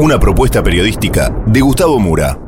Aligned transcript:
Una 0.00 0.18
propuesta 0.18 0.62
periodística 0.62 1.28
de 1.44 1.60
Gustavo 1.60 1.98
Mura. 1.98 2.38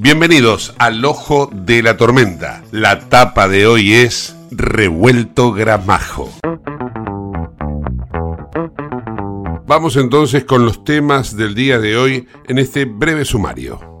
Bienvenidos 0.00 0.74
al 0.76 1.02
Ojo 1.06 1.48
de 1.50 1.82
la 1.82 1.96
Tormenta. 1.96 2.62
La 2.72 3.08
tapa 3.08 3.48
de 3.48 3.66
hoy 3.66 3.94
es 3.94 4.36
Revuelto 4.50 5.52
Gramajo. 5.52 6.30
Vamos 9.66 9.96
entonces 9.96 10.44
con 10.44 10.66
los 10.66 10.84
temas 10.84 11.38
del 11.38 11.54
día 11.54 11.78
de 11.78 11.96
hoy 11.96 12.28
en 12.48 12.58
este 12.58 12.84
breve 12.84 13.24
sumario. 13.24 13.95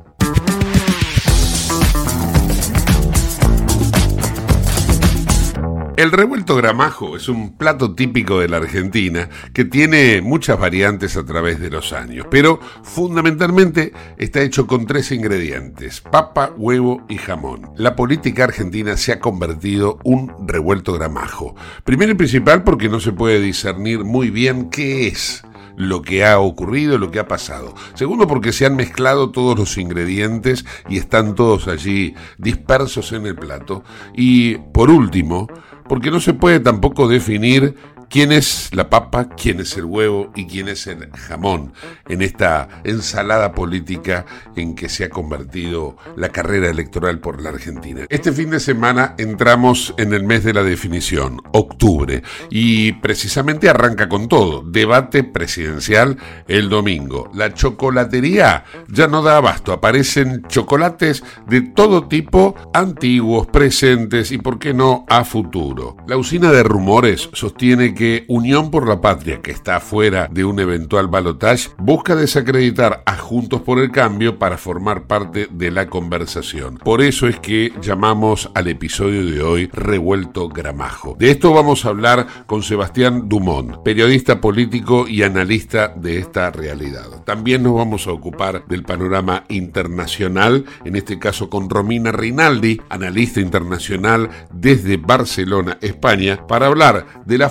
El 5.96 6.12
revuelto 6.12 6.56
gramajo 6.56 7.16
es 7.16 7.26
un 7.26 7.56
plato 7.56 7.94
típico 7.94 8.38
de 8.38 8.50
la 8.50 8.58
Argentina 8.58 9.30
que 9.54 9.64
tiene 9.64 10.20
muchas 10.20 10.60
variantes 10.60 11.16
a 11.16 11.24
través 11.24 11.58
de 11.58 11.70
los 11.70 11.94
años, 11.94 12.26
pero 12.30 12.60
fundamentalmente 12.82 13.94
está 14.18 14.42
hecho 14.42 14.66
con 14.66 14.84
tres 14.84 15.10
ingredientes, 15.10 16.02
papa, 16.02 16.52
huevo 16.54 17.06
y 17.08 17.16
jamón. 17.16 17.70
La 17.76 17.96
política 17.96 18.44
argentina 18.44 18.98
se 18.98 19.12
ha 19.12 19.20
convertido 19.20 19.98
un 20.04 20.46
revuelto 20.46 20.92
gramajo. 20.92 21.56
Primero 21.82 22.12
y 22.12 22.16
principal 22.16 22.62
porque 22.62 22.90
no 22.90 23.00
se 23.00 23.12
puede 23.12 23.40
discernir 23.40 24.04
muy 24.04 24.28
bien 24.28 24.68
qué 24.68 25.06
es 25.06 25.46
lo 25.76 26.02
que 26.02 26.24
ha 26.24 26.38
ocurrido, 26.38 26.98
lo 26.98 27.10
que 27.10 27.20
ha 27.20 27.28
pasado. 27.28 27.74
Segundo, 27.94 28.26
porque 28.26 28.52
se 28.52 28.66
han 28.66 28.76
mezclado 28.76 29.30
todos 29.30 29.58
los 29.58 29.78
ingredientes 29.78 30.64
y 30.88 30.98
están 30.98 31.34
todos 31.34 31.68
allí 31.68 32.14
dispersos 32.38 33.12
en 33.12 33.26
el 33.26 33.36
plato. 33.36 33.84
Y 34.14 34.56
por 34.56 34.90
último, 34.90 35.48
porque 35.88 36.10
no 36.10 36.20
se 36.20 36.34
puede 36.34 36.60
tampoco 36.60 37.08
definir 37.08 37.76
quién 38.08 38.32
es 38.32 38.70
la 38.72 38.90
papa, 38.90 39.28
quién 39.36 39.60
es 39.60 39.76
el 39.76 39.84
huevo 39.84 40.32
y 40.34 40.46
quién 40.46 40.68
es 40.68 40.86
el 40.86 41.10
jamón 41.10 41.72
en 42.08 42.22
esta 42.22 42.68
ensalada 42.84 43.52
política 43.52 44.26
en 44.56 44.74
que 44.74 44.88
se 44.88 45.04
ha 45.04 45.10
convertido 45.10 45.96
la 46.16 46.30
carrera 46.30 46.68
electoral 46.68 47.20
por 47.20 47.42
la 47.42 47.50
Argentina. 47.50 48.06
Este 48.08 48.32
fin 48.32 48.50
de 48.50 48.60
semana 48.60 49.14
entramos 49.18 49.94
en 49.98 50.12
el 50.12 50.24
mes 50.24 50.44
de 50.44 50.54
la 50.54 50.62
definición, 50.62 51.40
octubre, 51.52 52.22
y 52.50 52.92
precisamente 52.92 53.68
arranca 53.68 54.08
con 54.08 54.28
todo, 54.28 54.62
debate 54.62 55.24
presidencial 55.24 56.18
el 56.48 56.68
domingo. 56.68 57.30
La 57.34 57.52
chocolatería 57.54 58.64
ya 58.88 59.08
no 59.08 59.22
da 59.22 59.38
abasto, 59.38 59.72
aparecen 59.72 60.42
chocolates 60.48 61.22
de 61.46 61.62
todo 61.62 62.08
tipo, 62.08 62.54
antiguos, 62.72 63.46
presentes 63.46 64.32
y, 64.32 64.38
por 64.38 64.58
qué 64.58 64.74
no, 64.74 65.04
a 65.08 65.24
futuro. 65.24 65.96
La 66.06 66.16
usina 66.16 66.52
de 66.52 66.62
rumores 66.62 67.28
sostiene 67.32 67.94
que 67.96 68.24
Unión 68.28 68.70
por 68.70 68.86
la 68.86 69.00
Patria, 69.00 69.42
que 69.42 69.50
está 69.50 69.80
fuera 69.80 70.28
de 70.30 70.44
un 70.44 70.60
eventual 70.60 71.08
balotaje, 71.08 71.70
busca 71.78 72.14
desacreditar 72.14 73.02
a 73.06 73.16
Juntos 73.16 73.62
por 73.62 73.80
el 73.80 73.90
Cambio 73.90 74.38
para 74.38 74.58
formar 74.58 75.08
parte 75.08 75.48
de 75.50 75.70
la 75.72 75.88
conversación. 75.88 76.78
Por 76.78 77.02
eso 77.02 77.26
es 77.26 77.40
que 77.40 77.72
llamamos 77.82 78.50
al 78.54 78.68
episodio 78.68 79.26
de 79.26 79.42
hoy 79.42 79.66
Revuelto 79.72 80.48
Gramajo. 80.48 81.16
De 81.18 81.30
esto 81.30 81.52
vamos 81.52 81.84
a 81.84 81.88
hablar 81.88 82.26
con 82.46 82.62
Sebastián 82.62 83.28
Dumont, 83.28 83.78
periodista 83.82 84.40
político 84.40 85.08
y 85.08 85.22
analista 85.22 85.88
de 85.88 86.18
esta 86.18 86.50
realidad. 86.50 87.24
También 87.24 87.62
nos 87.62 87.74
vamos 87.74 88.06
a 88.06 88.12
ocupar 88.12 88.66
del 88.66 88.82
panorama 88.82 89.44
internacional, 89.48 90.64
en 90.84 90.96
este 90.96 91.18
caso 91.18 91.50
con 91.50 91.70
Romina 91.70 92.12
Rinaldi, 92.12 92.80
analista 92.90 93.40
internacional 93.40 94.28
desde 94.52 94.98
Barcelona, 94.98 95.78
España, 95.80 96.46
para 96.46 96.66
hablar 96.66 97.06
de 97.24 97.38
la 97.38 97.48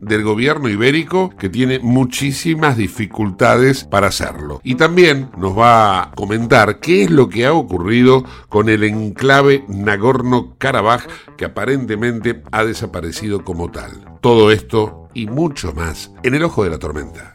del 0.00 0.22
gobierno 0.22 0.68
ibérico 0.68 1.30
que 1.38 1.48
tiene 1.48 1.78
muchísimas 1.78 2.76
dificultades 2.76 3.84
para 3.84 4.08
hacerlo. 4.08 4.60
Y 4.64 4.76
también 4.76 5.30
nos 5.36 5.56
va 5.58 6.02
a 6.02 6.10
comentar 6.12 6.80
qué 6.80 7.04
es 7.04 7.10
lo 7.10 7.28
que 7.28 7.46
ha 7.46 7.52
ocurrido 7.52 8.24
con 8.48 8.68
el 8.68 8.84
enclave 8.84 9.64
Nagorno-Karabaj 9.68 11.02
que 11.36 11.44
aparentemente 11.44 12.42
ha 12.52 12.64
desaparecido 12.64 13.44
como 13.44 13.70
tal. 13.70 13.90
Todo 14.20 14.50
esto 14.50 15.08
y 15.14 15.26
mucho 15.26 15.72
más 15.72 16.10
en 16.22 16.34
el 16.34 16.42
ojo 16.42 16.64
de 16.64 16.70
la 16.70 16.78
tormenta. 16.78 17.34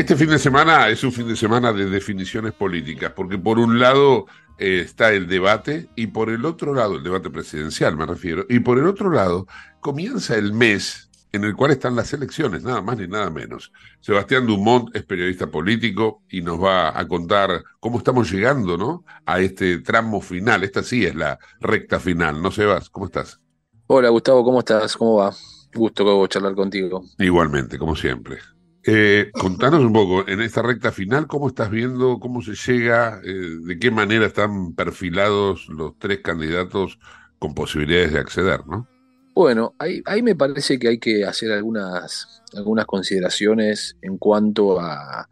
Este 0.00 0.16
fin 0.16 0.30
de 0.30 0.38
semana 0.38 0.88
es 0.88 1.04
un 1.04 1.12
fin 1.12 1.28
de 1.28 1.36
semana 1.36 1.74
de 1.74 1.84
definiciones 1.84 2.54
políticas, 2.54 3.12
porque 3.14 3.36
por 3.36 3.58
un 3.58 3.78
lado 3.78 4.24
eh, 4.56 4.80
está 4.82 5.12
el 5.12 5.26
debate 5.26 5.90
y 5.94 6.06
por 6.06 6.30
el 6.30 6.46
otro 6.46 6.72
lado, 6.72 6.96
el 6.96 7.02
debate 7.02 7.28
presidencial 7.28 7.98
me 7.98 8.06
refiero, 8.06 8.46
y 8.48 8.60
por 8.60 8.78
el 8.78 8.86
otro 8.86 9.10
lado 9.10 9.46
comienza 9.80 10.36
el 10.36 10.54
mes 10.54 11.10
en 11.32 11.44
el 11.44 11.54
cual 11.54 11.72
están 11.72 11.96
las 11.96 12.14
elecciones, 12.14 12.62
nada 12.62 12.80
más 12.80 12.96
ni 12.96 13.08
nada 13.08 13.28
menos. 13.28 13.72
Sebastián 14.00 14.46
Dumont 14.46 14.88
es 14.96 15.02
periodista 15.02 15.48
político 15.48 16.22
y 16.30 16.40
nos 16.40 16.58
va 16.58 16.98
a 16.98 17.06
contar 17.06 17.62
cómo 17.78 17.98
estamos 17.98 18.32
llegando 18.32 18.78
¿no? 18.78 19.04
a 19.26 19.40
este 19.40 19.80
tramo 19.80 20.22
final. 20.22 20.64
Esta 20.64 20.82
sí 20.82 21.04
es 21.04 21.14
la 21.14 21.38
recta 21.60 22.00
final, 22.00 22.40
¿no, 22.40 22.50
Sebas? 22.50 22.88
¿Cómo 22.88 23.04
estás? 23.04 23.38
Hola 23.86 24.08
Gustavo, 24.08 24.44
¿cómo 24.44 24.60
estás? 24.60 24.96
¿Cómo 24.96 25.16
va? 25.16 25.36
Gusto 25.74 26.26
charlar 26.26 26.54
contigo. 26.54 27.04
Igualmente, 27.18 27.78
como 27.78 27.94
siempre. 27.94 28.38
Eh, 28.84 29.30
contanos 29.32 29.84
un 29.84 29.92
poco, 29.92 30.26
en 30.26 30.40
esta 30.40 30.62
recta 30.62 30.90
final, 30.90 31.26
¿cómo 31.26 31.48
estás 31.48 31.70
viendo, 31.70 32.18
cómo 32.18 32.40
se 32.40 32.54
llega, 32.54 33.20
eh, 33.22 33.58
de 33.62 33.78
qué 33.78 33.90
manera 33.90 34.26
están 34.26 34.74
perfilados 34.74 35.68
los 35.68 35.98
tres 35.98 36.20
candidatos 36.20 36.98
con 37.38 37.54
posibilidades 37.54 38.12
de 38.12 38.18
acceder, 38.18 38.66
¿no? 38.66 38.88
Bueno, 39.34 39.74
ahí, 39.78 40.02
ahí 40.06 40.22
me 40.22 40.34
parece 40.34 40.78
que 40.78 40.88
hay 40.88 40.98
que 40.98 41.24
hacer 41.24 41.52
algunas, 41.52 42.42
algunas 42.54 42.86
consideraciones 42.86 43.96
en 44.02 44.18
cuanto 44.18 44.80
a, 44.80 45.28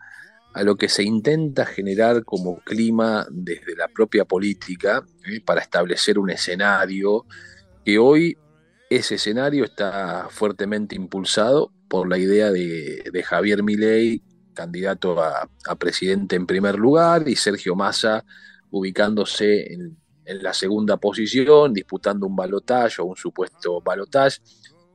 a 0.54 0.62
lo 0.62 0.76
que 0.76 0.88
se 0.88 1.02
intenta 1.02 1.66
generar 1.66 2.24
como 2.24 2.58
clima 2.60 3.26
desde 3.30 3.76
la 3.76 3.88
propia 3.88 4.24
política 4.24 5.04
¿eh? 5.26 5.40
para 5.40 5.60
establecer 5.60 6.18
un 6.18 6.30
escenario 6.30 7.26
que 7.84 7.98
hoy 7.98 8.36
ese 8.90 9.16
escenario 9.16 9.64
está 9.64 10.28
fuertemente 10.30 10.96
impulsado 10.96 11.70
por 11.88 12.08
la 12.08 12.18
idea 12.18 12.52
de, 12.52 13.22
Javier 13.24 13.62
Milei, 13.62 14.22
candidato 14.54 15.22
a, 15.22 15.48
presidente 15.78 16.36
en 16.36 16.46
primer 16.46 16.78
lugar, 16.78 17.28
y 17.28 17.36
Sergio 17.36 17.74
Massa 17.74 18.24
ubicándose 18.70 19.72
en, 19.72 19.96
en 20.24 20.42
la 20.42 20.52
segunda 20.52 20.98
posición, 20.98 21.72
disputando 21.72 22.26
un 22.26 22.36
balotaje 22.36 23.00
o 23.00 23.06
un 23.06 23.16
supuesto 23.16 23.80
balotaje. 23.80 24.38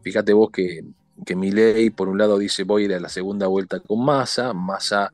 Fíjate 0.03 0.33
vos 0.33 0.51
que, 0.51 0.83
que 1.25 1.35
Milei, 1.35 1.89
por 1.89 2.07
un 2.09 2.17
lado, 2.17 2.37
dice 2.37 2.63
voy 2.63 2.83
a 2.83 2.85
ir 2.85 2.93
a 2.93 2.99
la 2.99 3.09
segunda 3.09 3.47
vuelta 3.47 3.79
con 3.79 4.03
Massa, 4.03 4.53
Massa 4.53 5.11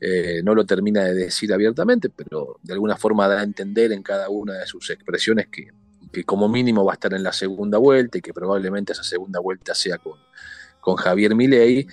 eh, 0.00 0.42
no 0.42 0.54
lo 0.56 0.66
termina 0.66 1.04
de 1.04 1.14
decir 1.14 1.52
abiertamente, 1.52 2.10
pero 2.10 2.58
de 2.60 2.72
alguna 2.72 2.96
forma 2.96 3.28
da 3.28 3.38
a 3.38 3.44
entender 3.44 3.92
en 3.92 4.02
cada 4.02 4.28
una 4.30 4.54
de 4.54 4.66
sus 4.66 4.90
expresiones 4.90 5.46
que, 5.46 5.68
que, 6.12 6.24
como 6.24 6.48
mínimo 6.48 6.84
va 6.84 6.92
a 6.92 6.94
estar 6.94 7.14
en 7.14 7.22
la 7.22 7.32
segunda 7.32 7.78
vuelta 7.78 8.18
y 8.18 8.20
que 8.20 8.34
probablemente 8.34 8.94
esa 8.94 9.04
segunda 9.04 9.38
vuelta 9.38 9.76
sea 9.76 9.98
con, 9.98 10.18
con 10.82 10.96
Javier 10.96 11.34
Milei. 11.34 11.86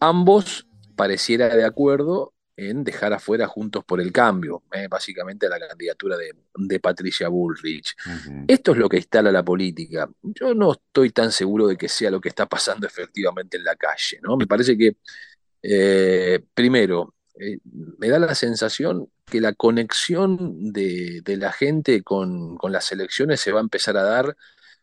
Ambos 0.00 0.66
pareciera 0.94 1.54
de 1.54 1.64
acuerdo 1.64 2.32
en 2.56 2.84
dejar 2.84 3.12
afuera 3.12 3.46
Juntos 3.46 3.84
por 3.84 4.00
el 4.00 4.12
Cambio, 4.12 4.62
eh, 4.72 4.88
básicamente 4.88 5.48
la 5.48 5.58
candidatura 5.58 6.16
de, 6.16 6.34
de 6.54 6.80
Patricia 6.80 7.28
Bullrich. 7.28 7.94
Uh 8.06 8.10
-huh. 8.10 8.44
Esto 8.48 8.72
es 8.72 8.78
lo 8.78 8.88
que 8.88 8.96
instala 8.96 9.30
la 9.30 9.44
política. 9.44 10.08
Yo 10.22 10.54
no 10.54 10.72
estoy 10.72 11.10
tan 11.10 11.32
seguro 11.32 11.66
de 11.66 11.76
que 11.76 11.88
sea 11.88 12.10
lo 12.10 12.20
que 12.20 12.30
está 12.30 12.46
pasando 12.46 12.86
efectivamente 12.86 13.58
en 13.58 13.64
la 13.64 13.76
calle. 13.76 14.20
¿no? 14.22 14.36
Me 14.38 14.46
parece 14.46 14.78
que, 14.78 14.96
eh, 15.62 16.40
primero, 16.54 17.14
eh, 17.38 17.58
me 17.98 18.08
da 18.08 18.18
la 18.18 18.34
sensación 18.34 19.10
que 19.26 19.40
la 19.40 19.52
conexión 19.52 20.72
de, 20.72 21.20
de 21.22 21.36
la 21.36 21.52
gente 21.52 22.02
con, 22.02 22.56
con, 22.56 22.72
las 22.72 22.90
elecciones 22.92 23.40
se 23.40 23.52
va 23.52 23.60
a 23.60 23.62
empezar 23.62 23.96
a 23.96 24.02
dar 24.02 24.36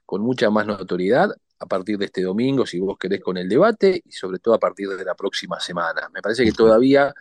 con 0.06 0.22
mucha 0.22 0.50
más 0.52 0.68
notoriedad 0.68 1.32
a 1.60 1.66
partir 1.66 1.98
de 1.98 2.06
este 2.06 2.22
domingo, 2.22 2.66
si 2.66 2.80
vos 2.80 2.98
querés, 2.98 3.22
con 3.22 3.38
el 3.38 3.48
debate 3.50 4.02
y 4.06 4.12
sobre 4.12 4.40
todo 4.40 4.54
a 4.54 4.60
partir 4.60 4.90
de 4.90 5.06
la 5.06 5.16
próxima 5.16 5.60
semana. 5.60 6.10
Me 6.14 6.22
parece 6.22 6.44
que 6.44 6.52
todavía 6.52 7.14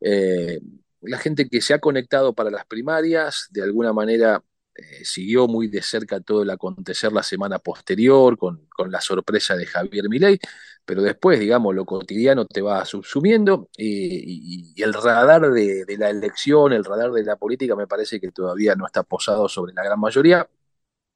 eh, 0.00 0.60
la 1.02 1.18
gente 1.18 1.48
que 1.48 1.60
se 1.60 1.74
ha 1.74 1.78
conectado 1.80 2.34
para 2.34 2.50
las 2.50 2.66
primarias, 2.66 3.48
de 3.50 3.62
alguna 3.62 3.92
manera 3.92 4.42
eh, 4.74 5.04
siguió 5.04 5.48
muy 5.48 5.68
de 5.68 5.82
cerca 5.82 6.20
todo 6.20 6.42
el 6.42 6.50
acontecer 6.50 7.12
la 7.12 7.22
semana 7.22 7.58
posterior, 7.58 8.38
con, 8.38 8.66
con 8.68 8.90
la 8.90 9.00
sorpresa 9.00 9.56
de 9.56 9.66
Javier 9.66 10.08
Milei, 10.08 10.38
pero 10.84 11.02
después, 11.02 11.38
digamos, 11.40 11.74
lo 11.74 11.84
cotidiano 11.84 12.46
te 12.46 12.62
va 12.62 12.84
subsumiendo 12.84 13.68
y, 13.76 14.70
y, 14.70 14.72
y 14.76 14.82
el 14.82 14.94
radar 14.94 15.50
de, 15.52 15.84
de, 15.84 15.98
la 15.98 16.10
elección, 16.10 16.72
el 16.72 16.84
radar 16.84 17.12
de 17.12 17.24
la 17.24 17.36
política, 17.36 17.76
me 17.76 17.86
parece 17.86 18.20
que 18.20 18.30
todavía 18.30 18.74
no 18.74 18.86
está 18.86 19.02
posado 19.02 19.48
sobre 19.48 19.74
la 19.74 19.84
gran 19.84 20.00
mayoría. 20.00 20.48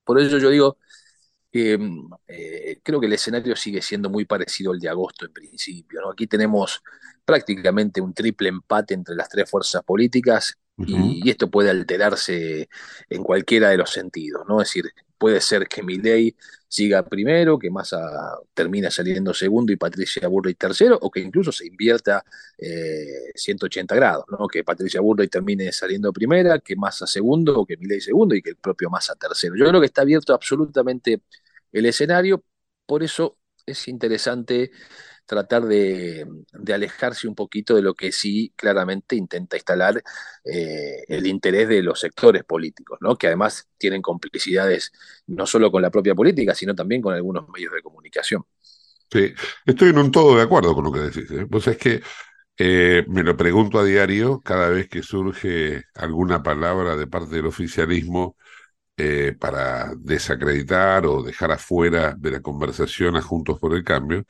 Por 0.05 0.21
eso 0.21 0.39
yo 0.39 0.51
digo 0.51 0.79
que 1.53 1.79
eh, 2.29 2.81
creo 2.83 2.99
que 2.99 3.07
el 3.07 3.13
escenario 3.13 3.55
sigue 3.55 3.83
siendo 3.83 4.09
muy 4.09 4.25
parecido 4.25 4.73
al 4.73 4.81
de 4.81 4.89
agosto 4.89 5.27
en 5.27 5.33
principio. 5.33 6.01
¿no? 6.01 6.11
Aquí 6.11 6.27
tenemos 6.27 6.83
prácticamente 7.25 8.01
un 8.01 8.15
triple 8.15 8.49
empate 8.49 8.95
entre 8.95 9.15
las 9.15 9.29
tres 9.29 9.49
fuerzas 9.51 9.83
políticas 9.85 10.57
uh 10.79 10.85
-huh. 10.85 11.21
y, 11.23 11.29
y, 11.29 11.31
esto 11.31 11.51
puede 11.51 11.69
alterarse 11.69 12.69
en 13.11 13.23
cualquiera 13.23 13.69
de 13.69 13.77
los 13.77 13.91
sentidos, 13.91 14.45
¿no? 14.49 14.63
Es 14.63 14.69
decir, 14.69 14.91
puede 15.23 15.41
ser 15.41 15.69
que 15.69 15.85
Milei 15.85 16.35
siga 16.67 17.05
primero, 17.05 17.57
que 17.57 17.71
Massa 17.71 18.01
termina 18.53 18.91
saliendo 18.91 19.33
segundo 19.33 19.73
y 19.73 19.77
Patricia 19.77 20.27
Burley 20.27 20.55
tercero, 20.55 20.99
o 21.01 21.13
que 21.13 21.21
incluso 21.21 21.53
se 21.53 21.65
invierta 21.65 22.25
eh, 22.59 23.31
180 23.37 23.95
grados, 23.95 24.25
¿no? 24.37 24.49
Que 24.49 24.65
Patricia 24.65 25.01
Burley 25.01 25.29
termine 25.29 25.71
saliendo 25.71 26.13
primera, 26.13 26.59
que 26.59 26.75
Massa 26.75 27.07
segundo, 27.07 27.61
o 27.61 27.65
que 27.65 27.77
Milei 27.77 28.01
segundo 28.01 28.35
y 28.35 28.43
que 28.43 28.51
el 28.51 28.57
propio 28.57 28.91
Massa 28.91 29.15
tercero. 29.15 29.55
Yo 29.57 29.65
creo 29.69 29.81
que 29.81 29.87
está 29.87 30.03
abierto 30.03 30.35
absolutamente 30.35 31.23
el 31.71 31.87
escenario, 31.87 32.43
por 32.85 33.05
eso 33.05 33.39
es 33.65 33.87
interesante 33.87 34.73
tratar 35.27 35.65
de, 35.65 36.27
alejarse 36.73 37.29
un 37.29 37.35
poquito 37.35 37.75
de 37.75 37.83
lo 37.83 37.95
que 37.95 38.13
sí 38.13 38.53
claramente 38.57 39.17
intenta 39.17 39.57
instalar 39.57 40.03
eh, 40.45 41.05
el 41.09 41.27
interés 41.27 41.69
de 41.69 41.83
los 41.83 42.01
sectores 42.01 42.45
políticos, 42.45 42.99
¿no? 43.01 43.17
que 43.17 43.29
además 43.29 43.69
tienen 43.79 44.03
complicidades 44.03 44.93
no 45.27 45.47
solo 45.47 45.71
con 45.71 45.83
la 45.83 45.91
propia 45.91 46.15
política, 46.15 46.55
sino 46.55 46.75
también 46.75 47.03
con 47.03 47.15
algunos 47.15 47.49
medios 47.49 47.73
de 47.73 47.83
comunicación. 47.83 48.45
Sí, 49.11 49.33
estoy 49.67 49.91
en 49.91 49.99
un 49.99 50.11
todo 50.11 50.37
de 50.37 50.43
acuerdo 50.43 50.75
con 50.75 50.85
lo 50.85 50.93
que 50.93 51.01
decís. 51.01 51.31
¿eh? 51.31 51.47
Pues 51.51 51.67
es 51.67 51.77
que 51.77 52.03
eh, 52.59 53.05
me 53.09 53.23
lo 53.23 53.37
pregunto 53.37 53.79
a 53.79 53.85
diario 53.85 54.41
cada 54.41 54.69
vez 54.69 54.89
que 54.89 55.03
surge 55.03 55.85
alguna 55.95 56.43
palabra 56.43 56.97
de 56.97 57.07
parte 57.07 57.37
del 57.37 57.47
oficialismo 57.47 58.37
eh, 58.97 59.35
para 59.39 59.95
desacreditar 59.97 61.07
o 61.07 61.23
dejar 61.23 61.53
afuera 61.53 62.15
de 62.19 62.31
la 62.31 62.41
conversación 62.41 63.17
a 63.17 63.23
Juntos 63.23 63.59
por 63.59 63.75
el 63.75 63.85
Cambio 63.85 64.25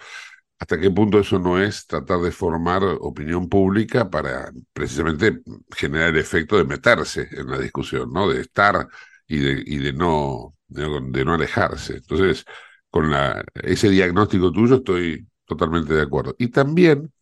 hasta 0.63 0.79
qué 0.81 0.91
punto 0.91 1.19
eso 1.19 1.39
no 1.39 1.61
es 1.61 1.87
tratar 1.87 2.21
de 2.21 2.31
formar 2.33 2.83
opinión 2.85 3.49
pública 3.49 4.09
para 4.11 4.53
precisamente 4.73 5.41
generar 5.77 6.11
el 6.11 6.19
efecto 6.19 6.57
de 6.57 6.65
meterse 6.65 7.29
en 7.33 7.51
la 7.51 7.59
discusión, 7.59 8.13
¿no? 8.13 8.29
De 8.31 8.41
estar 8.43 8.87
y 9.27 9.39
de, 9.39 9.63
y 9.67 9.79
de, 9.79 9.93
no, 9.93 10.55
de, 10.69 10.85
de 11.11 11.25
no 11.25 11.35
alejarse. 11.35 11.95
Entonces, 11.97 12.45
con 12.91 13.11
la, 13.11 13.45
ese 13.55 13.91
diagnóstico 13.91 14.53
tuyo 14.53 14.77
estoy 14.77 15.27
totalmente 15.47 15.95
de 15.95 16.03
acuerdo. 16.03 16.35
Y 16.39 16.49
también 16.49 17.13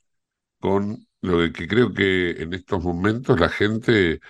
con 0.60 1.06
lo 1.22 1.38
que 1.52 1.68
creo 1.68 1.92
que 1.94 2.32
en 2.42 2.54
estos 2.54 2.82
momentos 2.82 3.38
la 3.40 3.48
gente 3.48 4.20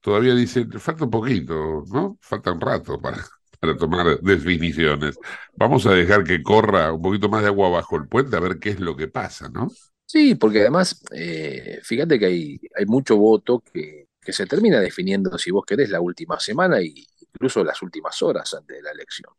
todavía 0.00 0.34
dice, 0.34 0.66
falta 0.78 1.04
un 1.04 1.10
poquito, 1.10 1.84
¿no? 1.92 2.18
Falta 2.22 2.52
un 2.52 2.60
rato 2.60 3.00
para, 3.00 3.18
para 3.60 3.76
tomar 3.76 4.20
definiciones. 4.20 5.18
Vamos 5.54 5.86
a 5.86 5.92
dejar 5.92 6.24
que 6.24 6.42
corra 6.42 6.92
un 6.92 7.02
poquito 7.02 7.28
más 7.28 7.42
de 7.42 7.48
agua 7.48 7.70
bajo 7.70 7.96
el 7.96 8.08
puente 8.08 8.36
a 8.36 8.40
ver 8.40 8.58
qué 8.58 8.70
es 8.70 8.80
lo 8.80 8.96
que 8.96 9.08
pasa, 9.08 9.48
¿no? 9.48 9.68
Sí, 10.06 10.36
porque 10.36 10.60
además, 10.60 11.02
eh, 11.12 11.80
fíjate 11.82 12.18
que 12.18 12.26
hay, 12.26 12.60
hay 12.74 12.86
mucho 12.86 13.16
voto 13.16 13.60
que, 13.60 14.08
que, 14.20 14.32
se 14.32 14.46
termina 14.46 14.80
definiendo, 14.80 15.36
si 15.36 15.50
vos 15.50 15.64
querés, 15.66 15.90
la 15.90 16.00
última 16.00 16.40
semana 16.40 16.78
e 16.78 16.94
incluso 17.20 17.62
las 17.62 17.82
últimas 17.82 18.22
horas 18.22 18.54
antes 18.54 18.76
de 18.76 18.82
la 18.82 18.92
elección. 18.92 19.30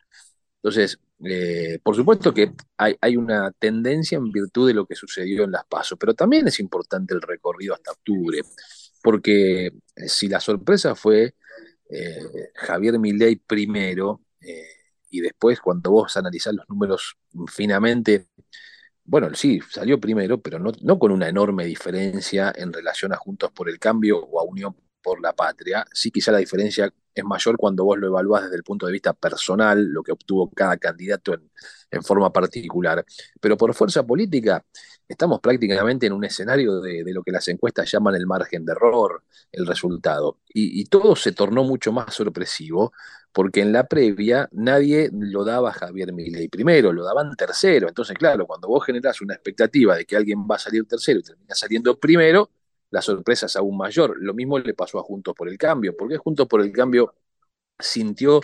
Entonces, 0.61 0.99
eh, 1.23 1.79
por 1.81 1.95
supuesto 1.95 2.33
que 2.33 2.53
hay, 2.77 2.95
hay, 3.01 3.17
una 3.17 3.51
tendencia 3.51 4.17
en 4.17 4.31
virtud 4.31 4.67
de 4.67 4.73
lo 4.73 4.85
que 4.85 4.95
sucedió 4.95 5.45
en 5.45 5.51
las 5.51 5.65
pasos, 5.65 5.97
pero 5.99 6.13
también 6.13 6.47
es 6.47 6.59
importante 6.59 7.13
el 7.13 7.21
recorrido 7.21 7.73
hasta 7.73 7.91
octubre, 7.91 8.41
porque 9.01 9.71
si 10.05 10.27
la 10.27 10.39
sorpresa 10.39 10.95
fue 10.95 11.33
eh, 11.89 12.51
Javier 12.55 12.99
Milei 12.99 13.35
primero, 13.37 14.21
eh, 14.41 14.63
y 15.09 15.21
después 15.21 15.59
cuando 15.59 15.91
vos 15.91 16.15
analizás 16.17 16.53
los 16.53 16.69
números 16.69 17.17
finamente, 17.47 18.27
bueno, 19.03 19.33
sí, 19.33 19.59
salió 19.69 19.99
primero, 19.99 20.41
pero 20.41 20.59
no, 20.59 20.71
no, 20.81 20.99
con 20.99 21.11
una 21.11 21.27
enorme 21.29 21.65
diferencia 21.65 22.53
en 22.55 22.71
relación 22.73 23.11
a 23.13 23.17
Juntos 23.17 23.51
por 23.51 23.69
el 23.69 23.79
Cambio 23.79 24.19
o 24.19 24.39
a 24.39 24.43
Unión 24.43 24.75
por 25.01 25.21
la 25.21 25.33
Patria. 25.33 25.85
Sí, 25.93 26.11
quizá 26.11 26.31
la 26.31 26.37
diferencia 26.39 26.93
es 27.13 27.23
mayor 27.23 27.57
cuando 27.57 27.83
vos 27.83 27.97
lo 27.97 28.07
evaluás 28.07 28.43
desde 28.43 28.57
el 28.57 28.63
punto 28.63 28.85
de 28.85 28.91
vista 28.91 29.13
personal, 29.13 29.83
lo 29.85 30.03
que 30.03 30.11
obtuvo 30.11 30.49
cada 30.51 30.77
candidato 30.77 31.33
en, 31.33 32.03
forma 32.03 32.31
particular. 32.31 33.03
Pero 33.39 33.57
por 33.57 33.73
fuerza 33.73 34.05
política, 34.05 34.63
estamos 35.07 35.39
prácticamente 35.41 36.05
en 36.05 36.13
un 36.13 36.23
escenario 36.23 36.79
de, 36.79 37.03
lo 37.07 37.23
que 37.23 37.31
las 37.31 37.47
encuestas 37.47 37.91
llaman 37.91 38.15
el 38.15 38.27
margen 38.27 38.63
de 38.65 38.73
error, 38.73 39.23
el 39.51 39.65
resultado. 39.65 40.39
Y, 40.47 40.81
y, 40.81 40.85
todo 40.85 41.15
se 41.15 41.31
tornó 41.31 41.63
mucho 41.63 41.91
más 41.91 42.13
sorpresivo, 42.13 42.93
porque 43.31 43.61
en 43.61 43.71
la 43.71 43.87
previa 43.87 44.49
nadie 44.51 45.09
lo 45.13 45.43
daba 45.43 45.69
a 45.69 45.73
Javier 45.73 46.13
Milei 46.13 46.47
primero, 46.47 46.93
lo 46.93 47.03
daban 47.03 47.35
tercero. 47.35 47.87
Entonces, 47.87 48.17
claro, 48.17 48.45
cuando 48.47 48.67
vos 48.67 48.85
generás 48.85 49.21
una 49.21 49.33
expectativa 49.33 49.95
de 49.95 50.05
que 50.05 50.15
alguien 50.15 50.47
va 50.49 50.55
a 50.55 50.59
salir 50.59 50.85
tercero 50.87 51.19
y 51.19 51.23
termina 51.23 51.55
saliendo 51.55 51.99
primero, 51.99 52.51
la 52.91 53.01
sorpresa 53.01 53.45
es 53.45 53.55
aún 53.55 53.77
mayor. 53.77 54.15
Lo 54.19 54.33
mismo 54.33 54.59
le 54.59 54.73
pasó 54.73 54.99
a 54.99 55.03
Juntos 55.03 55.35
por 55.35 55.49
el 55.49 55.57
Cambio, 55.57 55.95
porque 55.97 56.17
Juntos 56.17 56.47
por 56.47 56.61
el 56.61 56.71
Cambio 56.71 57.13
sintió 57.77 58.41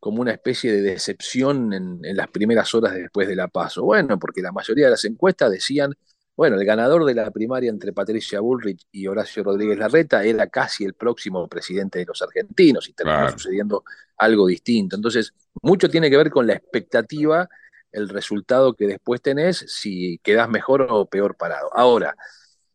como 0.00 0.20
una 0.20 0.32
especie 0.32 0.72
de 0.72 0.82
decepción 0.82 1.72
en, 1.72 2.00
en, 2.04 2.16
las 2.16 2.28
primeras 2.28 2.74
horas 2.74 2.94
después 2.94 3.26
de 3.28 3.36
la 3.36 3.48
paso. 3.48 3.82
Bueno, 3.84 4.18
porque 4.18 4.42
la 4.42 4.52
mayoría 4.52 4.86
de 4.86 4.92
las 4.92 5.04
encuestas 5.04 5.50
decían, 5.50 5.94
bueno, 6.36 6.56
el 6.56 6.66
ganador 6.66 7.04
de 7.06 7.14
la 7.14 7.30
primaria 7.30 7.70
entre 7.70 7.94
Patricia 7.94 8.40
Bullrich 8.40 8.86
y 8.92 9.06
Horacio 9.06 9.42
Rodríguez 9.42 9.78
Larreta 9.78 10.22
era 10.22 10.46
casi 10.48 10.84
el 10.84 10.92
próximo 10.92 11.48
presidente 11.48 11.98
de 11.98 12.04
los 12.04 12.20
argentinos 12.20 12.88
y 12.88 12.92
terminó 12.92 13.20
claro. 13.20 13.38
sucediendo 13.38 13.84
algo 14.18 14.46
distinto. 14.46 14.96
Entonces, 14.96 15.32
mucho 15.62 15.88
tiene 15.88 16.10
que 16.10 16.18
ver 16.18 16.30
con 16.30 16.46
la 16.46 16.52
expectativa 16.52 17.48
el 17.90 18.10
resultado 18.10 18.74
que 18.74 18.86
después 18.86 19.22
tenés, 19.22 19.64
si 19.68 20.18
quedás 20.22 20.50
mejor 20.50 20.86
o 20.90 21.06
peor 21.06 21.36
parado. 21.36 21.70
Ahora, 21.74 22.14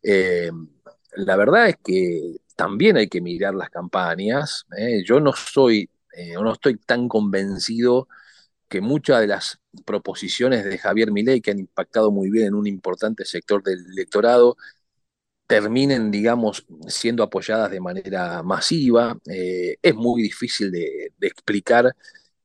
eh, 0.01 0.50
la 1.13 1.36
verdad 1.36 1.70
es 1.70 1.77
que 1.84 2.38
también 2.56 2.98
hay 2.98 3.08
que 3.08 3.22
mirar 3.22 3.56
las 3.56 3.70
campañas. 3.70 4.65
¿eh? 4.77 5.03
Yo 5.06 5.20
no 5.20 5.34
soy, 5.34 5.89
eh, 6.13 6.34
no 6.34 6.53
estoy 6.53 6.77
tan 6.77 7.08
convencido 7.08 8.08
que 8.70 8.82
muchas 8.82 9.22
de 9.22 9.27
las 9.27 9.60
proposiciones 9.86 10.63
de 10.65 10.77
Javier 10.77 11.12
Milei, 11.12 11.41
que 11.41 11.51
han 11.51 11.60
impactado 11.60 12.12
muy 12.12 12.30
bien 12.32 12.48
en 12.48 12.53
un 12.56 12.68
importante 12.68 13.25
sector 13.25 13.63
del 13.63 13.86
electorado, 13.94 14.58
terminen, 15.48 16.12
digamos, 16.12 16.65
siendo 16.88 17.24
apoyadas 17.24 17.72
de 17.72 17.82
manera 17.82 18.41
masiva. 18.44 19.18
Eh, 19.30 19.77
es 19.82 19.96
muy 19.96 20.22
difícil 20.24 20.72
de, 20.72 21.13
de, 21.18 21.27
explicar 21.27 21.94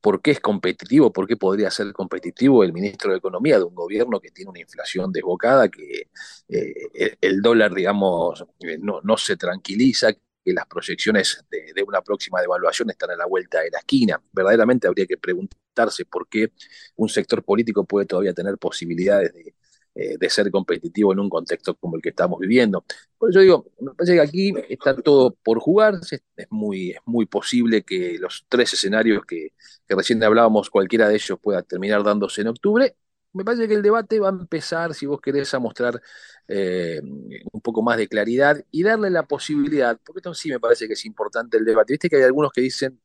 por 0.06 0.22
qué 0.22 0.30
es 0.30 0.38
competitivo, 0.38 1.12
por 1.12 1.26
qué 1.26 1.36
podría 1.36 1.68
ser 1.68 1.92
competitivo 1.92 2.62
el 2.62 2.72
ministro 2.72 3.10
de 3.10 3.18
Economía 3.18 3.58
de 3.58 3.64
un 3.64 3.74
gobierno 3.74 4.20
que 4.20 4.30
tiene 4.30 4.50
una 4.50 4.60
inflación 4.60 5.10
desbocada, 5.10 5.68
que 5.68 6.10
eh, 6.48 7.16
el 7.20 7.42
dólar, 7.42 7.74
digamos, 7.74 8.44
eh, 8.60 8.78
no, 8.80 9.16
se 9.16 9.36
tranquiliza, 9.36 10.12
que 10.12 10.52
las 10.52 10.64
proyecciones 10.68 11.44
de, 11.50 11.82
una 11.82 12.02
próxima 12.02 12.40
devaluación 12.40 12.88
están 12.90 13.10
a 13.10 13.16
la 13.16 13.26
vuelta 13.26 13.62
de 13.62 13.70
la 13.72 13.78
esquina. 13.78 14.22
Verdaderamente 14.30 14.86
habría 14.86 15.06
que 15.06 15.16
preguntarse 15.16 16.04
por 16.04 16.28
qué 16.28 16.52
un 16.94 17.08
sector 17.08 17.42
político 17.42 17.84
puede 17.84 18.06
todavía 18.06 18.32
tener 18.32 18.58
posibilidades 18.58 19.34
de, 19.34 19.56
eh, 19.98 20.18
de 20.18 20.28
ser 20.28 20.50
competitivo 20.50 21.14
en 21.14 21.20
un 21.20 21.30
contexto 21.30 21.74
como 21.74 21.96
el 21.96 22.02
que 22.02 22.10
estamos 22.10 22.38
viviendo. 22.38 22.84
Por 23.16 23.30
eso 23.30 23.40
digo, 23.40 23.72
me 23.80 23.94
parece 23.94 24.12
que 24.14 24.20
aquí 24.20 24.52
está 24.68 24.94
todo 24.94 25.34
por 25.42 25.58
jugarse, 25.58 26.20
es 26.36 26.46
muy, 26.50 26.90
es 26.90 26.98
muy 27.06 27.24
posible 27.24 27.82
que 27.82 28.18
los 28.18 28.44
tres 28.46 28.74
escenarios 28.74 29.24
que, 29.24 29.54
recién 29.88 30.22
hablábamos, 30.22 30.68
cualquiera 30.68 31.08
de 31.08 31.14
ellos 31.14 31.38
pueda 31.40 31.62
terminar 31.62 32.02
dándose 32.04 32.42
en 32.42 32.48
octubre. 32.48 32.94
Me 33.32 33.42
parece 33.42 33.66
que 33.68 33.74
el 33.74 33.80
debate 33.80 34.20
va 34.20 34.28
a 34.28 34.32
empezar, 34.32 34.92
si 34.92 35.06
vos 35.06 35.18
querés, 35.18 35.54
mostrar 35.60 35.98
eh, 36.46 37.00
un 37.02 37.60
poco 37.62 37.80
más 37.82 37.96
de 37.96 38.06
claridad 38.06 38.62
y 38.70 38.82
darle 38.82 39.08
la 39.08 39.22
posibilidad, 39.22 39.98
porque 40.04 40.18
esto 40.18 40.34
sí 40.34 40.50
me 40.50 40.60
parece 40.60 40.86
que 40.86 40.92
es 40.92 41.06
importante 41.06 41.56
el 41.56 41.64
debate. 41.64 41.94
Viste 41.94 42.10
que 42.10 42.16
hay 42.16 42.24
algunos 42.24 42.52
que 42.52 42.60
dicen, 42.60 43.00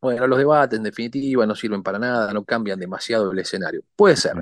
bueno, 0.00 0.28
los 0.28 0.38
debates 0.38 0.78
en 0.78 0.84
definitiva 0.84 1.44
no 1.44 1.56
sirven 1.56 1.82
para 1.82 1.98
nada, 1.98 2.32
no 2.32 2.44
cambian 2.44 2.78
demasiado 2.78 3.32
el 3.32 3.38
escenario. 3.40 3.82
Puede 3.96 4.16
ser. 4.16 4.34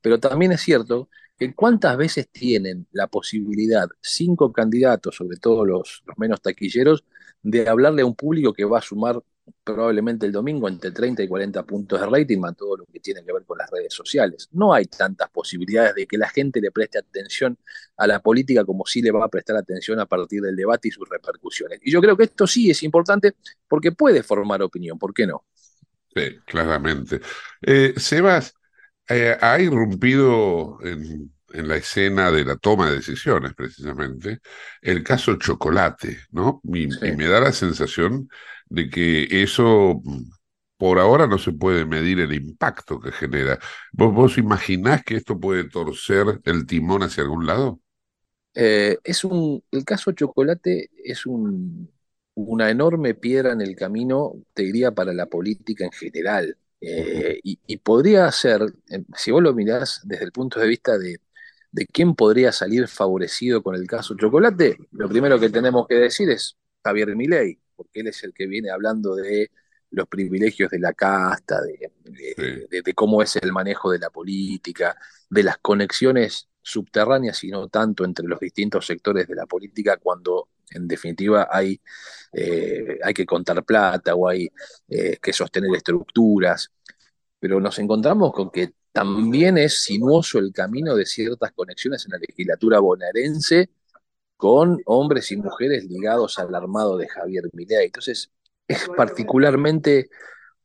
Pero 0.00 0.18
también 0.18 0.52
es 0.52 0.60
cierto 0.60 1.08
que 1.38 1.54
cuántas 1.54 1.96
veces 1.96 2.28
tienen 2.30 2.86
la 2.92 3.06
posibilidad 3.06 3.88
cinco 4.00 4.52
candidatos, 4.52 5.16
sobre 5.16 5.38
todo 5.38 5.64
los, 5.64 6.02
menos 6.16 6.40
taquilleros, 6.42 7.04
de 7.42 7.68
hablarle 7.68 8.02
a 8.02 8.06
un 8.06 8.14
público 8.14 8.52
que 8.52 8.64
va 8.64 8.78
a 8.78 8.82
sumar 8.82 9.22
probablemente 9.64 10.26
el 10.26 10.32
domingo 10.32 10.68
entre 10.68 10.90
30 10.90 11.22
y 11.22 11.28
40 11.28 11.62
puntos 11.64 12.00
de 12.00 12.06
rating, 12.06 12.38
más 12.38 12.56
todo 12.56 12.76
lo 12.76 12.86
que 12.86 13.00
tiene 13.00 13.24
que 13.24 13.32
ver 13.32 13.44
con 13.44 13.58
las 13.58 13.70
redes 13.70 13.92
sociales. 13.92 14.48
No 14.52 14.72
hay 14.72 14.84
tantas 14.84 15.30
posibilidades 15.30 15.94
de 15.94 16.06
que 16.06 16.18
la 16.18 16.28
gente 16.28 16.60
le 16.60 16.70
preste 16.70 16.98
atención 16.98 17.58
a 17.96 18.06
la 18.06 18.20
política 18.20 18.64
como 18.64 18.84
sí 18.86 19.02
le 19.02 19.10
va 19.10 19.24
a 19.24 19.28
prestar 19.28 19.56
atención 19.56 19.98
a 19.98 20.06
partir 20.06 20.42
del 20.42 20.54
debate 20.54 20.88
y 20.88 20.90
sus 20.90 21.08
repercusiones. 21.08 21.80
Y 21.82 21.90
yo 21.90 22.00
creo 22.00 22.16
que 22.16 22.24
esto 22.24 22.46
sí 22.46 22.70
es 22.70 22.82
importante 22.82 23.34
porque 23.66 23.92
puede 23.92 24.22
formar 24.22 24.62
opinión, 24.62 24.98
¿por 24.98 25.14
qué 25.14 25.26
no? 25.26 25.44
Sí, 26.14 26.38
claramente. 26.44 27.20
Eh, 27.62 27.94
Sebas, 27.96 28.54
eh, 29.10 29.36
ha 29.40 29.60
irrumpido 29.60 30.78
en, 30.82 31.32
en, 31.52 31.68
la 31.68 31.76
escena 31.76 32.30
de 32.30 32.44
la 32.44 32.56
toma 32.56 32.88
de 32.88 32.96
decisiones, 32.96 33.54
precisamente, 33.54 34.40
el 34.80 35.02
caso 35.02 35.36
Chocolate, 35.36 36.18
¿no? 36.30 36.60
Y, 36.64 36.90
sí. 36.90 37.06
y, 37.08 37.12
me 37.12 37.26
da 37.26 37.40
la 37.40 37.52
sensación 37.52 38.28
de 38.68 38.88
que 38.88 39.26
eso, 39.42 40.00
por 40.76 40.98
ahora, 40.98 41.26
no 41.26 41.38
se 41.38 41.52
puede 41.52 41.84
medir 41.84 42.20
el 42.20 42.32
impacto 42.32 43.00
que 43.00 43.12
genera. 43.12 43.58
¿Vos, 43.92 44.14
vos 44.14 44.38
imaginás 44.38 45.02
que 45.04 45.16
esto 45.16 45.38
puede 45.38 45.64
torcer 45.68 46.40
el 46.44 46.66
timón 46.66 47.02
hacia 47.02 47.22
algún 47.22 47.46
lado? 47.46 47.80
Eh, 48.54 48.98
es 49.04 49.24
un, 49.24 49.62
el 49.70 49.84
caso 49.84 50.12
Chocolate 50.12 50.90
es 51.04 51.26
un, 51.26 51.90
una 52.34 52.70
enorme 52.70 53.14
piedra 53.14 53.52
en 53.52 53.60
el 53.60 53.76
camino, 53.76 54.34
te 54.54 54.62
diría, 54.62 54.92
para 54.92 55.12
la 55.12 55.26
política 55.26 55.84
en 55.84 55.92
general. 55.92 56.56
Eh, 56.80 57.38
y, 57.42 57.58
y, 57.66 57.76
podría 57.76 58.30
ser, 58.32 58.62
eh, 58.88 59.02
si 59.14 59.30
vos 59.30 59.42
lo 59.42 59.52
mirás 59.52 60.00
desde 60.04 60.24
el 60.24 60.32
punto 60.32 60.58
de 60.58 60.66
vista 60.66 60.96
de, 60.98 61.20
de, 61.70 61.86
quién 61.86 62.14
podría 62.14 62.52
salir 62.52 62.88
favorecido 62.88 63.62
con 63.62 63.74
el 63.74 63.86
caso 63.86 64.16
Chocolate, 64.16 64.78
lo 64.92 65.08
primero 65.08 65.38
que 65.38 65.50
tenemos 65.50 65.86
que 65.86 65.96
decir 65.96 66.30
es 66.30 66.56
Javier 66.82 67.14
Milei, 67.14 67.58
porque 67.76 68.00
él 68.00 68.06
es 68.06 68.24
el 68.24 68.32
que 68.32 68.46
viene 68.46 68.70
hablando 68.70 69.14
de 69.14 69.50
los 69.90 70.08
privilegios 70.08 70.70
de 70.70 70.78
la 70.78 70.94
casta, 70.94 71.60
de, 71.60 71.92
de, 72.04 72.66
sí. 72.70 72.80
de 72.82 72.94
cómo 72.94 73.22
es 73.22 73.36
el 73.36 73.52
manejo 73.52 73.90
de 73.90 73.98
la 73.98 74.08
política, 74.08 74.96
de 75.28 75.42
las 75.42 75.58
conexiones 75.58 76.48
subterráneas 76.62 77.42
y 77.44 77.50
no 77.50 77.68
tanto 77.68 78.04
entre 78.04 78.26
los 78.26 78.40
distintos 78.40 78.86
sectores 78.86 79.26
de 79.26 79.34
la 79.34 79.46
política 79.46 79.96
cuando 79.96 80.48
en 80.70 80.88
definitiva 80.88 81.48
hay, 81.50 81.80
eh, 82.32 82.98
hay 83.02 83.14
que 83.14 83.26
contar 83.26 83.64
plata 83.64 84.14
o 84.14 84.28
hay 84.28 84.48
eh, 84.88 85.18
que 85.20 85.32
sostener 85.32 85.74
estructuras, 85.74 86.70
pero 87.38 87.60
nos 87.60 87.78
encontramos 87.78 88.32
con 88.32 88.50
que 88.50 88.74
también 88.92 89.58
es 89.58 89.82
sinuoso 89.82 90.38
el 90.38 90.52
camino 90.52 90.94
de 90.96 91.06
ciertas 91.06 91.52
conexiones 91.52 92.04
en 92.06 92.12
la 92.12 92.18
legislatura 92.18 92.80
bonaerense 92.80 93.70
con 94.36 94.80
hombres 94.86 95.30
y 95.32 95.36
mujeres 95.36 95.84
ligados 95.84 96.38
al 96.38 96.54
armado 96.54 96.96
de 96.96 97.08
Javier 97.08 97.44
Milei. 97.52 97.86
Entonces, 97.86 98.30
es 98.66 98.88
particularmente 98.96 100.08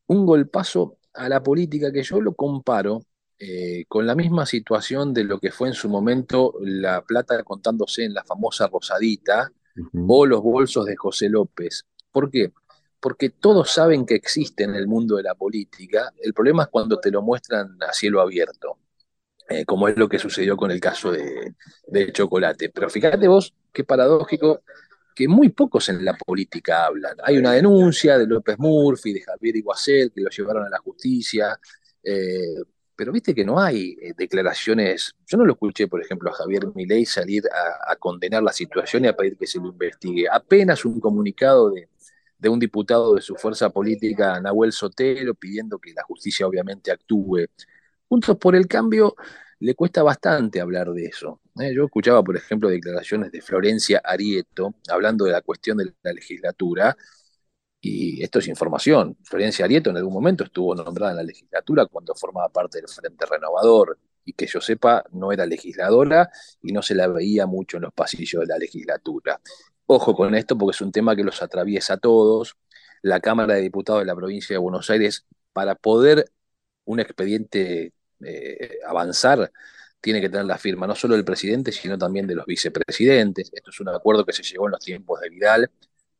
un 0.06 0.26
golpazo 0.26 0.98
a 1.12 1.28
la 1.28 1.42
política 1.42 1.92
que 1.92 2.02
yo 2.02 2.20
lo 2.20 2.34
comparo 2.34 3.02
eh, 3.38 3.84
con 3.88 4.06
la 4.06 4.14
misma 4.14 4.46
situación 4.46 5.12
de 5.12 5.24
lo 5.24 5.38
que 5.38 5.50
fue 5.50 5.68
en 5.68 5.74
su 5.74 5.90
momento 5.90 6.54
la 6.60 7.02
plata 7.02 7.42
contándose 7.42 8.04
en 8.04 8.14
la 8.14 8.24
famosa 8.24 8.66
Rosadita. 8.68 9.52
O 9.92 10.26
los 10.26 10.42
bolsos 10.42 10.86
de 10.86 10.96
José 10.96 11.28
López. 11.28 11.84
¿Por 12.10 12.30
qué? 12.30 12.52
Porque 13.00 13.30
todos 13.30 13.70
saben 13.70 14.06
que 14.06 14.14
existe 14.14 14.64
en 14.64 14.74
el 14.74 14.86
mundo 14.86 15.16
de 15.16 15.22
la 15.22 15.34
política, 15.34 16.12
el 16.22 16.32
problema 16.32 16.64
es 16.64 16.68
cuando 16.68 16.98
te 16.98 17.10
lo 17.10 17.22
muestran 17.22 17.76
a 17.82 17.92
cielo 17.92 18.20
abierto, 18.20 18.78
eh, 19.48 19.64
como 19.64 19.88
es 19.88 19.96
lo 19.96 20.08
que 20.08 20.18
sucedió 20.18 20.56
con 20.56 20.70
el 20.70 20.80
caso 20.80 21.12
de, 21.12 21.54
Chocolate. 22.12 22.70
Pero 22.70 22.90
fíjate 22.90 23.28
vos 23.28 23.54
qué 23.72 23.84
paradójico 23.84 24.62
que 25.14 25.28
muy 25.28 25.50
pocos 25.50 25.88
en 25.88 26.04
la 26.04 26.14
política 26.14 26.86
hablan. 26.86 27.16
Hay 27.22 27.38
una 27.38 27.52
denuncia 27.52 28.18
de 28.18 28.26
López 28.26 28.58
Murphy, 28.58 29.14
de 29.14 29.22
Javier 29.22 29.56
Iguacel, 29.56 30.12
que 30.12 30.20
lo 30.20 30.28
llevaron 30.28 30.66
a 30.66 30.68
la 30.68 30.78
justicia, 30.78 31.58
eh, 32.02 32.62
pero 32.96 33.12
viste 33.12 33.34
que 33.34 33.44
no 33.44 33.60
hay 33.60 33.96
eh, 34.00 34.14
declaraciones, 34.16 35.14
yo 35.26 35.38
no 35.38 35.44
lo 35.44 35.52
escuché, 35.52 35.86
por 35.86 36.02
ejemplo, 36.02 36.30
a 36.30 36.34
Javier 36.34 36.68
Milei 36.74 37.04
salir 37.04 37.44
a, 37.88 37.94
condenar 37.96 38.42
la 38.42 38.52
situación 38.52 39.04
y 39.04 39.08
a 39.08 39.16
pedir 39.16 39.36
que 39.36 39.46
se 39.46 39.58
lo 39.58 39.68
investigue. 39.68 40.26
Apenas 40.30 40.84
un 40.84 41.00
comunicado 41.00 41.70
de, 41.70 41.88
de, 42.38 42.48
un 42.48 42.58
diputado 42.58 43.14
de 43.14 43.22
su 43.22 43.36
fuerza 43.36 43.70
política, 43.70 44.40
Nahuel 44.40 44.72
Sotelo, 44.72 45.34
pidiendo 45.34 45.78
que 45.78 45.92
la 45.92 46.02
justicia 46.04 46.46
obviamente 46.46 46.90
actúe. 46.90 47.46
Juntos 48.08 48.36
por 48.38 48.56
el 48.56 48.66
cambio 48.66 49.14
le 49.60 49.74
cuesta 49.74 50.02
bastante 50.02 50.60
hablar 50.60 50.90
de 50.92 51.06
eso. 51.06 51.40
¿eh? 51.60 51.72
Yo 51.74 51.84
escuchaba, 51.84 52.22
por 52.22 52.36
ejemplo, 52.36 52.68
declaraciones 52.68 53.32
de 53.32 53.40
Florencia 53.40 54.00
Arieto 54.04 54.74
hablando 54.88 55.24
de 55.24 55.32
la 55.32 55.42
cuestión 55.42 55.78
de 55.78 55.92
la 56.02 56.12
legislatura, 56.12 56.96
y 57.86 58.22
esto 58.22 58.38
es 58.40 58.48
información. 58.48 59.16
Florencia 59.22 59.64
Arieto 59.64 59.90
en 59.90 59.96
algún 59.96 60.12
momento 60.12 60.44
estuvo 60.44 60.74
nombrada 60.74 61.12
en 61.12 61.18
la 61.18 61.22
legislatura 61.22 61.86
cuando 61.86 62.14
formaba 62.14 62.48
parte 62.48 62.78
del 62.78 62.88
Frente 62.88 63.26
Renovador 63.26 63.98
y 64.24 64.32
que 64.32 64.46
yo 64.46 64.60
sepa 64.60 65.04
no 65.12 65.30
era 65.30 65.46
legisladora 65.46 66.28
y 66.62 66.72
no 66.72 66.82
se 66.82 66.94
la 66.94 67.06
veía 67.06 67.46
mucho 67.46 67.76
en 67.76 67.84
los 67.84 67.92
pasillos 67.92 68.40
de 68.40 68.46
la 68.46 68.58
legislatura. 68.58 69.40
Ojo 69.86 70.14
con 70.16 70.34
esto 70.34 70.58
porque 70.58 70.74
es 70.74 70.80
un 70.80 70.90
tema 70.90 71.14
que 71.14 71.22
los 71.22 71.42
atraviesa 71.42 71.94
a 71.94 71.96
todos. 71.98 72.56
La 73.02 73.20
Cámara 73.20 73.54
de 73.54 73.60
Diputados 73.62 74.02
de 74.02 74.06
la 74.06 74.16
provincia 74.16 74.54
de 74.54 74.58
Buenos 74.58 74.90
Aires, 74.90 75.26
para 75.52 75.76
poder 75.76 76.24
un 76.86 76.98
expediente 76.98 77.92
eh, 78.24 78.78
avanzar, 78.86 79.52
tiene 80.00 80.20
que 80.20 80.28
tener 80.28 80.46
la 80.46 80.58
firma 80.58 80.86
no 80.86 80.94
solo 80.94 81.14
del 81.14 81.24
presidente, 81.24 81.70
sino 81.72 81.96
también 81.96 82.26
de 82.26 82.34
los 82.34 82.46
vicepresidentes. 82.46 83.50
Esto 83.52 83.70
es 83.70 83.80
un 83.80 83.88
acuerdo 83.90 84.24
que 84.24 84.32
se 84.32 84.42
llegó 84.42 84.66
en 84.66 84.72
los 84.72 84.80
tiempos 84.80 85.20
de 85.20 85.30
Vidal 85.30 85.70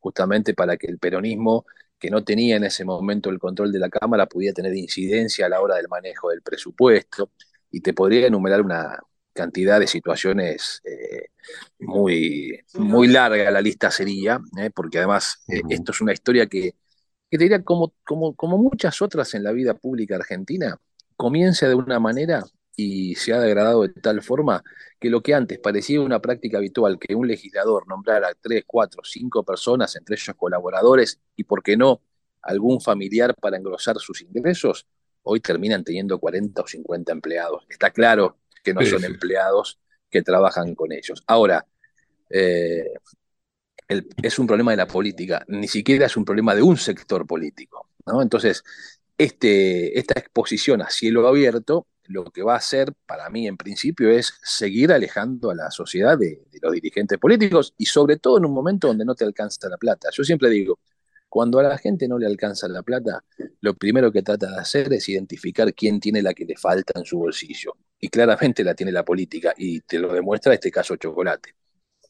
justamente 0.07 0.53
para 0.53 0.77
que 0.77 0.87
el 0.87 0.99
peronismo, 0.99 1.65
que 1.99 2.09
no 2.09 2.23
tenía 2.23 2.55
en 2.57 2.63
ese 2.63 2.85
momento 2.85 3.29
el 3.29 3.39
control 3.39 3.71
de 3.73 3.79
la 3.79 3.89
Cámara, 3.89 4.25
pudiera 4.27 4.53
tener 4.53 4.73
incidencia 4.75 5.45
a 5.45 5.49
la 5.49 5.61
hora 5.61 5.75
del 5.75 5.87
manejo 5.89 6.29
del 6.29 6.41
presupuesto. 6.41 7.31
Y 7.71 7.81
te 7.81 7.93
podría 7.93 8.27
enumerar 8.27 8.61
una 8.61 8.99
cantidad 9.33 9.79
de 9.79 9.87
situaciones 9.87 10.81
eh, 10.85 11.27
muy, 11.79 12.59
muy 12.75 13.07
larga, 13.07 13.51
la 13.51 13.61
lista 13.61 13.91
sería, 13.91 14.39
eh, 14.57 14.71
porque 14.73 14.99
además 14.99 15.43
eh, 15.49 15.61
esto 15.69 15.91
es 15.91 16.01
una 16.01 16.13
historia 16.13 16.47
que, 16.47 16.75
que 17.29 17.37
te 17.37 17.43
diría, 17.43 17.63
como, 17.63 17.93
como, 18.05 18.35
como 18.35 18.57
muchas 18.57 19.01
otras 19.01 19.33
en 19.35 19.43
la 19.43 19.51
vida 19.51 19.73
pública 19.75 20.15
argentina, 20.15 20.79
comienza 21.17 21.67
de 21.67 21.75
una 21.75 21.99
manera 21.99 22.43
y 22.77 23.15
se 23.15 23.33
ha 23.33 23.41
degradado 23.41 23.83
de 23.83 23.89
tal 23.89 24.23
forma 24.23 24.63
que 24.99 25.09
lo 25.11 25.23
que 25.23 25.35
antes 25.35 25.59
parecía 25.59 26.01
una 26.01 26.21
práctica 26.21 26.59
habitual, 26.59 26.99
que 26.99 27.15
un 27.15 27.27
legislador 27.27 27.87
nombrara 27.89 28.29
tres, 28.41 28.65
cuatro, 28.67 29.03
cinco 29.05 29.43
personas, 29.45 29.95
entre 29.97 30.15
ellos 30.15 30.35
colaboradores, 30.37 31.19
y 31.37 31.45
por 31.45 31.63
qué 31.63 31.77
no, 31.77 32.01
algún 32.43 32.81
familiar 32.81 33.35
para 33.35 33.57
engrosar 33.57 33.97
sus 33.99 34.21
ingresos, 34.23 34.87
hoy 35.23 35.41
terminan 35.41 35.83
teniendo 35.85 36.19
40 36.19 36.63
o 36.63 36.67
50 36.67 37.13
empleados. 37.13 37.65
Está 37.69 37.91
claro 37.91 38.37
que 38.63 38.73
no 38.75 38.83
Sí, 38.83 38.85
son 38.85 39.03
sí. 39.03 39.13
empleados 39.13 39.79
que 40.11 40.21
trabajan 40.23 40.75
con 40.75 40.93
ellos. 40.93 41.23
Ahora, 41.27 41.65
eh, 42.31 42.93
el- 43.87 44.07
es 44.21 44.39
un 44.39 44.47
problema 44.47 44.71
de 44.71 44.77
la 44.77 44.87
política, 44.87 45.43
ni 45.47 45.67
siquiera 45.67 46.05
es 46.05 46.17
un 46.17 46.25
problema 46.25 46.55
de 46.55 46.61
un 46.61 46.77
sector 46.77 47.25
político, 47.25 47.89
¿no? 48.05 48.21
Entonces, 48.21 48.63
este, 49.17 49.97
esta 49.99 50.19
exposición 50.19 50.81
a 50.81 50.89
cielo 50.89 51.27
abierto 51.27 51.87
lo 52.07 52.25
que 52.25 52.43
va 52.43 52.53
a 52.53 52.57
hacer, 52.57 52.93
para 53.05 53.29
mí 53.29 53.47
en 53.47 53.57
principio, 53.57 54.09
es 54.09 54.33
seguir 54.43 54.91
alejando 54.91 55.51
a 55.51 55.55
la 55.55 55.71
sociedad 55.71 56.17
de, 56.17 56.45
los 56.61 56.73
dirigentes 56.73 57.17
políticos 57.17 57.73
y 57.77 57.85
sobre 57.85 58.17
todo 58.17 58.37
en 58.37 58.45
un 58.45 58.53
momento 58.53 58.87
donde 58.87 59.05
no 59.05 59.15
te 59.15 59.25
alcanza 59.25 59.69
la 59.69 59.77
plata. 59.77 60.09
Yo 60.11 60.23
siempre 60.23 60.49
digo, 60.49 60.79
cuando 61.29 61.59
a 61.59 61.63
la 61.63 61.77
gente 61.77 62.07
no 62.07 62.17
le 62.17 62.25
alcanza 62.25 62.67
la 62.67 62.83
plata, 62.83 63.23
lo 63.61 63.73
primero 63.75 64.11
que 64.11 64.23
trata 64.23 64.49
de 64.49 64.57
hacer 64.57 64.91
es 64.93 65.07
identificar 65.09 65.73
quién 65.73 65.99
tiene 65.99 66.21
la 66.21 66.33
que 66.33 66.45
le 66.45 66.55
falta 66.55 66.99
en 66.99 67.05
su 67.05 67.19
bolsillo. 67.19 67.75
Y 67.99 68.09
claramente 68.09 68.63
la 68.63 68.73
tiene 68.73 68.91
la 68.91 69.03
política, 69.03 69.53
y 69.57 69.81
te 69.81 69.99
lo 69.99 70.13
demuestra 70.13 70.53
este 70.53 70.71
caso 70.71 70.95
Chocolate. 70.95 71.55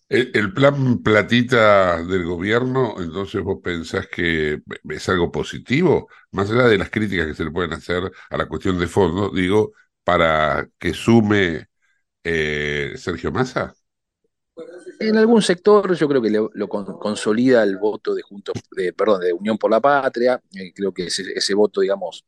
El, 0.09 0.31
el 0.33 0.53
plan 0.53 0.99
platita 1.03 2.01
del 2.03 2.23
gobierno, 2.23 2.95
entonces 2.99 3.41
vos 3.41 3.59
pensás 3.61 4.07
que 4.07 4.61
es 4.89 5.09
algo 5.09 5.31
positivo, 5.31 6.07
más 6.31 6.49
allá 6.49 6.67
de 6.67 6.77
las 6.77 6.89
críticas 6.89 7.27
que 7.27 7.33
se 7.33 7.43
le 7.43 7.51
pueden 7.51 7.73
hacer 7.73 8.09
a 8.29 8.37
la 8.37 8.47
cuestión 8.47 8.79
de 8.79 8.87
fondo, 8.87 9.29
digo, 9.29 9.73
para 10.07 10.69
que 10.79 10.93
sume 10.93 11.67
eh, 12.23 12.93
Sergio 12.97 13.31
Massa. 13.31 13.75
En 14.99 15.17
algún 15.17 15.41
sector 15.41 15.93
yo 15.95 16.07
creo 16.07 16.21
que 16.21 16.29
lo 16.31 16.67
con- 16.67 16.97
consolida 16.97 17.63
el 17.63 17.77
voto 17.77 18.15
de 18.15 18.21
Juntos, 18.23 18.55
de, 18.71 18.93
perdón, 18.93 19.21
de 19.21 19.33
Unión 19.33 19.57
por 19.57 19.69
la 19.71 19.79
Patria, 19.79 20.41
eh, 20.55 20.73
creo 20.73 20.93
que 20.93 21.05
ese, 21.05 21.23
ese 21.35 21.53
voto, 21.53 21.81
digamos, 21.81 22.25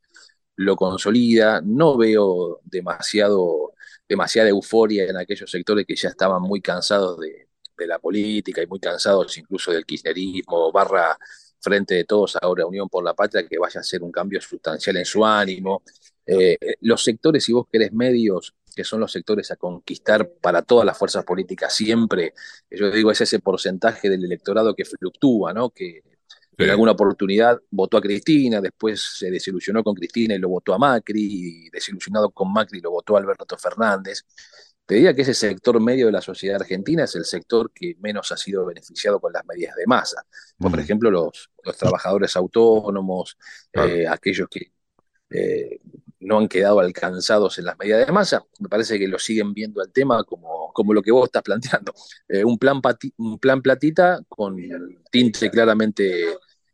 lo 0.56 0.76
consolida. 0.76 1.60
No 1.64 1.96
veo 1.96 2.60
demasiado, 2.64 3.74
demasiada 4.08 4.48
euforia 4.50 5.04
en 5.06 5.16
aquellos 5.16 5.50
sectores 5.50 5.86
que 5.86 5.96
ya 5.96 6.10
estaban 6.10 6.42
muy 6.42 6.60
cansados 6.60 7.18
de, 7.20 7.48
de 7.76 7.86
la 7.86 7.98
política 7.98 8.62
y 8.62 8.66
muy 8.66 8.80
cansados 8.80 9.36
incluso 9.38 9.72
del 9.72 9.86
kirchnerismo, 9.86 10.70
barra 10.72 11.18
frente 11.60 11.94
de 11.94 12.04
todos 12.04 12.36
ahora 12.40 12.66
Unión 12.66 12.88
por 12.88 13.04
la 13.04 13.14
Patria, 13.14 13.46
que 13.46 13.58
vaya 13.58 13.80
a 13.80 13.84
ser 13.84 14.02
un 14.02 14.12
cambio 14.12 14.40
sustancial 14.40 14.96
en 14.96 15.04
su 15.04 15.24
ánimo. 15.24 15.82
Eh, 16.26 16.56
los 16.82 17.02
sectores, 17.02 17.44
si 17.44 17.52
vos 17.52 17.66
querés 17.70 17.92
medios, 17.92 18.54
que 18.74 18.84
son 18.84 19.00
los 19.00 19.10
sectores 19.12 19.50
a 19.50 19.56
conquistar 19.56 20.30
para 20.40 20.62
todas 20.62 20.86
las 20.86 20.96
fuerzas 20.96 21.24
políticas 21.24 21.74
siempre, 21.74 22.34
yo 22.70 22.90
digo, 22.90 23.10
es 23.10 23.20
ese 23.20 23.40
porcentaje 23.40 24.08
del 24.08 24.24
electorado 24.24 24.74
que 24.74 24.84
fluctúa, 24.84 25.52
¿no? 25.52 25.70
Que 25.70 26.02
Sí. 26.58 26.64
en 26.64 26.70
alguna 26.70 26.92
oportunidad 26.92 27.58
votó 27.70 27.96
a 27.96 28.02
Cristina, 28.02 28.60
después 28.60 29.00
se 29.18 29.30
desilusionó 29.30 29.82
con 29.82 29.94
Cristina 29.94 30.34
y 30.34 30.38
lo 30.38 30.50
votó 30.50 30.74
a 30.74 30.78
Macri, 30.78 31.66
y 31.66 31.70
desilusionado 31.70 32.30
con 32.30 32.52
Macri 32.52 32.80
lo 32.80 32.90
votó 32.90 33.16
a 33.16 33.20
Alberto 33.20 33.56
Fernández. 33.56 34.24
Te 34.84 34.96
diría 34.96 35.14
que 35.14 35.22
ese 35.22 35.32
sector 35.34 35.80
medio 35.80 36.06
de 36.06 36.12
la 36.12 36.20
sociedad 36.20 36.60
argentina 36.60 37.04
es 37.04 37.14
el 37.14 37.24
sector 37.24 37.70
que 37.72 37.94
menos 38.00 38.30
ha 38.32 38.36
sido 38.36 38.66
beneficiado 38.66 39.20
con 39.20 39.32
las 39.32 39.44
medidas 39.46 39.74
de 39.76 39.86
masa. 39.86 40.22
Por 40.58 40.76
Mm. 40.76 40.80
ejemplo, 40.80 41.10
los, 41.10 41.50
los 41.64 41.76
trabajadores 41.78 42.36
autónomos, 42.36 43.38
Claro. 43.72 43.88
eh, 43.88 44.06
aquellos 44.08 44.48
que 44.50 44.72
eh, 45.30 45.80
no 46.20 46.38
han 46.38 46.48
quedado 46.48 46.80
alcanzados 46.80 47.58
en 47.58 47.64
las 47.66 47.78
medidas 47.78 48.06
de 48.06 48.12
masa, 48.12 48.44
me 48.58 48.68
parece 48.68 48.98
que 48.98 49.08
lo 49.08 49.18
siguen 49.18 49.54
viendo 49.54 49.80
al 49.80 49.90
tema 49.90 50.22
como, 50.24 50.70
como 50.72 50.92
lo 50.94 51.02
que 51.02 51.10
vos 51.12 51.24
estás 51.26 51.42
planteando. 51.42 51.92
Eh, 52.28 52.44
un, 52.44 52.58
plan 52.58 52.80
pati- 52.80 53.12
un 53.18 53.38
plan 53.38 53.60
platita 53.60 54.20
con 54.28 54.56
tinte 55.10 55.50
claramente 55.50 56.26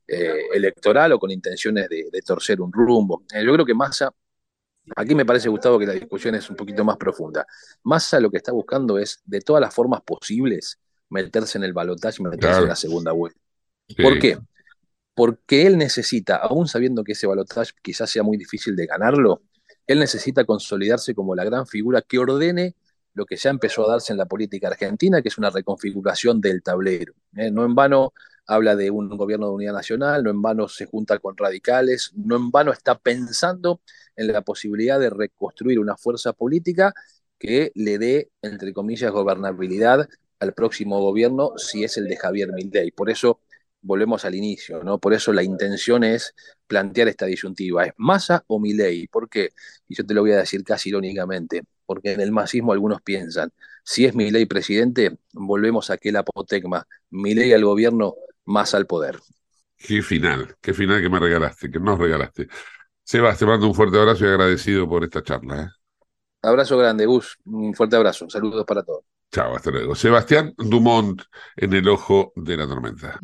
eh, 0.06 0.34
electoral 0.52 1.12
o 1.12 1.18
con 1.18 1.30
intenciones 1.30 1.88
de, 1.88 2.08
de 2.12 2.22
torcer 2.22 2.60
un 2.60 2.70
rumbo. 2.72 3.22
Eh, 3.32 3.42
yo 3.44 3.52
creo 3.54 3.64
que 3.64 3.72
Massa, 3.74 4.12
aquí 4.96 5.14
me 5.14 5.24
parece, 5.24 5.48
Gustavo, 5.48 5.78
que 5.78 5.86
la 5.86 5.94
discusión 5.94 6.34
es 6.34 6.48
un 6.50 6.56
poquito 6.56 6.84
más 6.84 6.96
profunda. 6.96 7.46
Massa 7.84 8.20
lo 8.20 8.30
que 8.30 8.36
está 8.36 8.52
buscando 8.52 8.98
es, 8.98 9.20
de 9.24 9.40
todas 9.40 9.60
las 9.60 9.74
formas 9.74 10.02
posibles, 10.02 10.78
meterse 11.08 11.56
en 11.58 11.64
el 11.64 11.72
balotaje 11.72 12.16
y 12.20 12.24
meterse 12.24 12.48
Claro. 12.48 12.62
en 12.64 12.68
la 12.68 12.76
segunda 12.76 13.12
vuelta. 13.12 13.40
Sí. 13.88 14.02
¿Por 14.02 14.18
qué? 14.18 14.38
Porque 15.16 15.66
él 15.66 15.78
necesita, 15.78 16.36
aún 16.36 16.68
sabiendo 16.68 17.02
que 17.02 17.12
ese 17.12 17.26
balotaje 17.26 17.72
quizás 17.82 18.10
sea 18.10 18.22
muy 18.22 18.36
difícil 18.36 18.76
de 18.76 18.86
ganarlo, 18.86 19.42
él 19.86 19.98
necesita 19.98 20.44
consolidarse 20.44 21.14
como 21.14 21.34
la 21.34 21.44
gran 21.44 21.66
figura 21.66 22.02
que 22.02 22.18
ordene 22.18 22.76
lo 23.14 23.24
que 23.24 23.36
ya 23.36 23.48
empezó 23.48 23.86
a 23.88 23.92
darse 23.92 24.12
en 24.12 24.18
la 24.18 24.26
política 24.26 24.68
argentina, 24.68 25.22
que 25.22 25.28
es 25.28 25.38
una 25.38 25.48
reconfiguración 25.48 26.40
del 26.40 26.62
tablero. 26.62 27.14
¿eh? 27.34 27.50
No 27.50 27.64
en 27.64 27.74
vano 27.74 28.12
habla 28.46 28.76
de 28.76 28.90
un 28.90 29.08
gobierno 29.08 29.48
de 29.48 29.54
unidad 29.54 29.72
nacional, 29.72 30.22
no 30.22 30.30
en 30.30 30.42
vano 30.42 30.68
se 30.68 30.84
junta 30.84 31.18
con 31.18 31.34
radicales, 31.34 32.12
no 32.14 32.36
en 32.36 32.50
vano 32.50 32.72
está 32.72 32.98
pensando 32.98 33.80
en 34.16 34.30
la 34.30 34.42
posibilidad 34.42 35.00
de 35.00 35.08
reconstruir 35.08 35.78
una 35.78 35.96
fuerza 35.96 36.34
política 36.34 36.92
que 37.38 37.72
le 37.74 37.98
dé, 37.98 38.30
entre 38.42 38.74
comillas, 38.74 39.10
gobernabilidad 39.12 40.06
al 40.38 40.52
próximo 40.52 41.00
gobierno 41.00 41.52
si 41.56 41.84
es 41.84 41.96
el 41.96 42.08
de 42.08 42.16
Javier 42.16 42.52
Milei. 42.52 42.90
Por 42.90 43.08
eso 43.08 43.40
volvemos 43.86 44.24
al 44.24 44.34
inicio, 44.34 44.82
¿no? 44.82 44.98
Por 44.98 45.14
eso 45.14 45.32
la 45.32 45.42
intención 45.42 46.04
es 46.04 46.34
plantear 46.66 47.08
esta 47.08 47.26
disyuntiva, 47.26 47.84
¿es 47.84 47.92
Massa 47.96 48.44
o 48.48 48.58
Milei? 48.58 49.06
¿Por 49.06 49.28
qué? 49.28 49.50
Y 49.88 49.94
yo 49.94 50.04
te 50.04 50.12
lo 50.12 50.22
voy 50.22 50.32
a 50.32 50.38
decir 50.38 50.64
casi 50.64 50.90
irónicamente, 50.90 51.62
porque 51.86 52.12
en 52.12 52.20
el 52.20 52.32
masismo 52.32 52.72
algunos 52.72 53.00
piensan, 53.00 53.52
si 53.84 54.04
es 54.04 54.14
Milei 54.14 54.46
presidente, 54.46 55.16
volvemos 55.32 55.90
a 55.90 55.94
aquel 55.94 56.16
apotegma, 56.16 56.86
Milei 57.10 57.52
al 57.52 57.64
gobierno, 57.64 58.16
Massa 58.44 58.76
al 58.76 58.86
poder. 58.86 59.18
Qué 59.76 60.02
final, 60.02 60.56
qué 60.60 60.74
final 60.74 61.00
que 61.00 61.08
me 61.08 61.18
regalaste, 61.18 61.70
que 61.70 61.78
nos 61.78 61.98
regalaste. 61.98 62.48
Sebas, 63.02 63.38
te 63.38 63.46
mando 63.46 63.68
un 63.68 63.74
fuerte 63.74 63.98
abrazo 63.98 64.24
y 64.24 64.28
agradecido 64.28 64.88
por 64.88 65.04
esta 65.04 65.22
charla. 65.22 65.62
¿eh? 65.62 65.68
Abrazo 66.42 66.76
grande, 66.76 67.06
Gus, 67.06 67.38
un 67.44 67.74
fuerte 67.74 67.96
abrazo, 67.96 68.28
saludos 68.28 68.64
para 68.64 68.82
todos. 68.82 69.04
Chao, 69.32 69.54
hasta 69.54 69.70
luego. 69.70 69.94
Sebastián 69.94 70.54
Dumont 70.56 71.22
en 71.56 71.72
el 71.74 71.88
ojo 71.88 72.32
de 72.36 72.56
la 72.56 72.66
tormenta. 72.66 73.20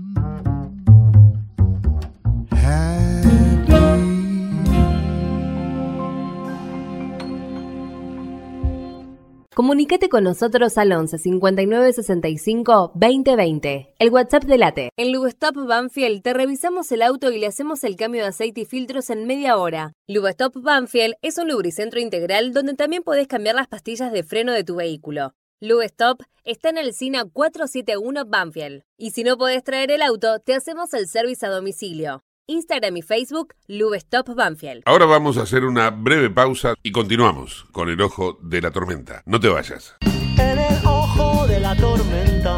Comunicate 9.54 10.08
con 10.08 10.24
nosotros 10.24 10.78
al 10.78 10.92
11 10.92 11.18
59 11.18 11.92
65 11.92 12.92
2020, 12.94 13.94
el 13.98 14.08
WhatsApp 14.08 14.44
de 14.44 14.56
Late. 14.56 14.88
En 14.96 15.12
Lubestop 15.12 15.54
Banfield 15.66 16.22
te 16.22 16.32
revisamos 16.32 16.90
el 16.90 17.02
auto 17.02 17.30
y 17.30 17.38
le 17.38 17.48
hacemos 17.48 17.84
el 17.84 17.96
cambio 17.96 18.22
de 18.22 18.28
aceite 18.28 18.62
y 18.62 18.64
filtros 18.64 19.10
en 19.10 19.26
media 19.26 19.58
hora. 19.58 19.92
Lubestop 20.08 20.56
Banfield 20.56 21.16
es 21.20 21.36
un 21.36 21.48
lubricentro 21.48 22.00
integral 22.00 22.54
donde 22.54 22.72
también 22.72 23.02
podés 23.02 23.28
cambiar 23.28 23.54
las 23.54 23.68
pastillas 23.68 24.10
de 24.10 24.22
freno 24.22 24.52
de 24.52 24.64
tu 24.64 24.76
vehículo. 24.76 25.34
Lubestop 25.60 26.22
está 26.44 26.70
en 26.70 26.78
el 26.78 26.94
SINA 26.94 27.26
471 27.26 28.24
Banfield. 28.24 28.84
Y 28.96 29.10
si 29.10 29.22
no 29.22 29.36
podés 29.36 29.62
traer 29.62 29.90
el 29.90 30.00
auto, 30.00 30.38
te 30.38 30.54
hacemos 30.54 30.94
el 30.94 31.06
servicio 31.08 31.48
a 31.48 31.50
domicilio. 31.50 32.24
Instagram 32.52 32.96
y 32.98 33.02
Facebook, 33.02 33.54
Lubestop 33.66 34.34
Banfield. 34.34 34.82
Ahora 34.84 35.06
vamos 35.06 35.38
a 35.38 35.42
hacer 35.42 35.64
una 35.64 35.90
breve 35.90 36.30
pausa 36.30 36.74
y 36.82 36.92
continuamos 36.92 37.66
con 37.72 37.88
el 37.88 38.00
ojo 38.00 38.38
de 38.42 38.60
la 38.60 38.70
tormenta. 38.70 39.22
No 39.26 39.40
te 39.40 39.48
vayas. 39.48 39.96
En 40.38 40.58
el 40.58 40.86
ojo 40.86 41.46
de 41.46 41.60
la 41.60 41.74
tormenta 41.76 42.56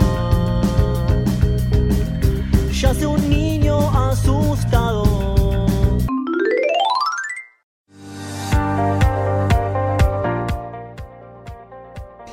yace 2.72 3.06
un 3.06 3.30
niño 3.30 3.78
asustado. 3.90 4.43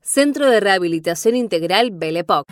Centro 0.00 0.50
de 0.50 0.58
Rehabilitación 0.58 1.36
Integral 1.36 1.92
Belepoc. 1.92 2.44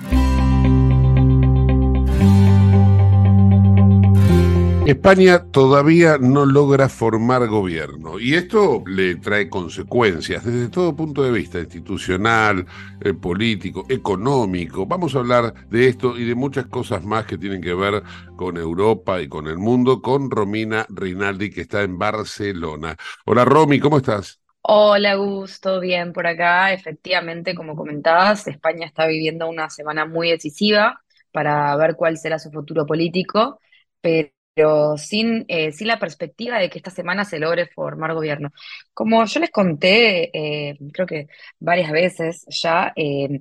España 4.87 5.45
todavía 5.51 6.19
no 6.19 6.47
logra 6.47 6.89
formar 6.89 7.49
gobierno 7.49 8.21
y 8.21 8.35
esto 8.35 8.85
le 8.87 9.17
trae 9.17 9.49
consecuencias 9.49 10.45
desde 10.45 10.69
todo 10.69 10.95
punto 10.95 11.25
de 11.25 11.33
vista, 11.33 11.59
institucional, 11.59 12.67
eh, 13.01 13.15
político, 13.15 13.85
económico. 13.89 14.87
Vamos 14.87 15.17
a 15.17 15.19
hablar 15.19 15.55
de 15.71 15.89
esto 15.89 16.17
y 16.17 16.25
de 16.25 16.37
muchas 16.37 16.67
cosas 16.67 17.05
más 17.05 17.27
que 17.27 17.37
tienen 17.37 17.61
que 17.61 17.75
ver 17.75 18.05
con 18.37 18.57
Europa 18.57 19.21
y 19.21 19.29
con 19.29 19.49
el 19.49 19.59
mundo 19.59 20.01
con 20.03 20.31
Romina 20.31 20.87
Rinaldi 20.89 21.51
que 21.51 21.63
está 21.63 21.83
en 21.83 21.99
Barcelona. 21.99 22.97
Hola 23.25 23.45
Romy, 23.45 23.81
¿cómo 23.81 23.97
estás? 23.97 24.42
Hola, 24.65 25.17
Gusto, 25.17 25.81
bien 25.81 26.13
por 26.13 26.27
acá. 26.27 26.73
Efectivamente, 26.73 27.55
como 27.55 27.75
comentabas, 27.77 28.47
España 28.47 28.87
está 28.87 29.07
viviendo 29.07 29.49
una 29.49 29.69
semana 29.71 30.05
muy 30.07 30.31
decisiva 30.31 31.03
para 31.33 31.75
ver 31.77 31.97
cuál 31.97 32.17
será 32.19 32.39
su 32.39 32.51
futuro 32.51 32.87
político, 32.87 33.61
pero 34.01 34.97
sin, 34.97 35.45
eh, 35.49 35.73
sin 35.73 35.89
la 35.89 35.99
perspectiva 35.99 36.59
de 36.59 36.71
que 36.71 36.79
esta 36.79 36.91
semana 36.91 37.25
se 37.25 37.39
logre 37.39 37.67
formar 37.67 38.15
gobierno. 38.15 38.53
Como 38.95 39.25
yo 39.25 39.41
les 39.41 39.51
conté, 39.51 40.31
eh, 40.71 40.79
creo 40.93 41.07
que 41.07 41.27
varias 41.59 41.91
veces 41.91 42.45
ya, 42.49 42.93
eh, 42.97 43.41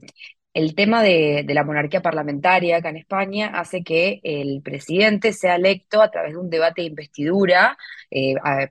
el 0.53 0.75
tema 0.75 1.03
de, 1.03 1.45
la 1.47 1.63
monarquía 1.63 2.01
parlamentaria 2.01 2.77
acá 2.77 2.89
en 2.89 2.97
España 2.97 3.47
hace 3.53 3.83
que 3.83 4.19
el 4.23 4.61
presidente 4.63 5.33
sea 5.33 5.55
electo 5.55 6.01
a 6.01 6.11
través 6.11 6.33
de 6.33 6.39
un 6.39 6.49
debate 6.49 6.81
de 6.81 6.87
investidura 6.87 7.77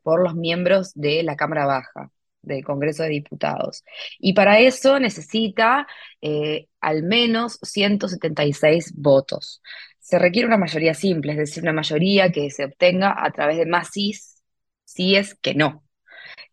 por 0.03 0.23
los 0.23 0.35
miembros 0.35 0.93
de 0.95 1.23
la 1.23 1.37
Cámara 1.37 1.67
Baja 1.67 2.11
del 2.43 2.65
Congreso 2.65 3.03
de 3.03 3.11
Diputados. 3.11 3.85
Y 4.19 4.33
para 4.35 4.61
eso 4.61 4.99
necesita 5.01 5.87
eh, 6.21 6.69
al 6.81 7.03
menos 7.03 7.59
176 7.63 8.95
votos. 8.97 9.63
Se 9.99 10.19
requiere 10.19 10.47
una 10.49 10.57
mayoría 10.57 10.95
simple, 10.95 11.33
es 11.33 11.39
decir, 11.39 11.63
una 11.63 11.73
mayoría 11.73 12.33
que 12.33 12.51
se 12.51 12.65
obtenga 12.65 13.15
a 13.17 13.31
través 13.33 13.59
de 13.59 13.67
más 13.67 13.89
sís, 13.93 14.43
sí 14.85 15.17
es 15.17 15.35
que 15.37 15.55
no. 15.55 15.85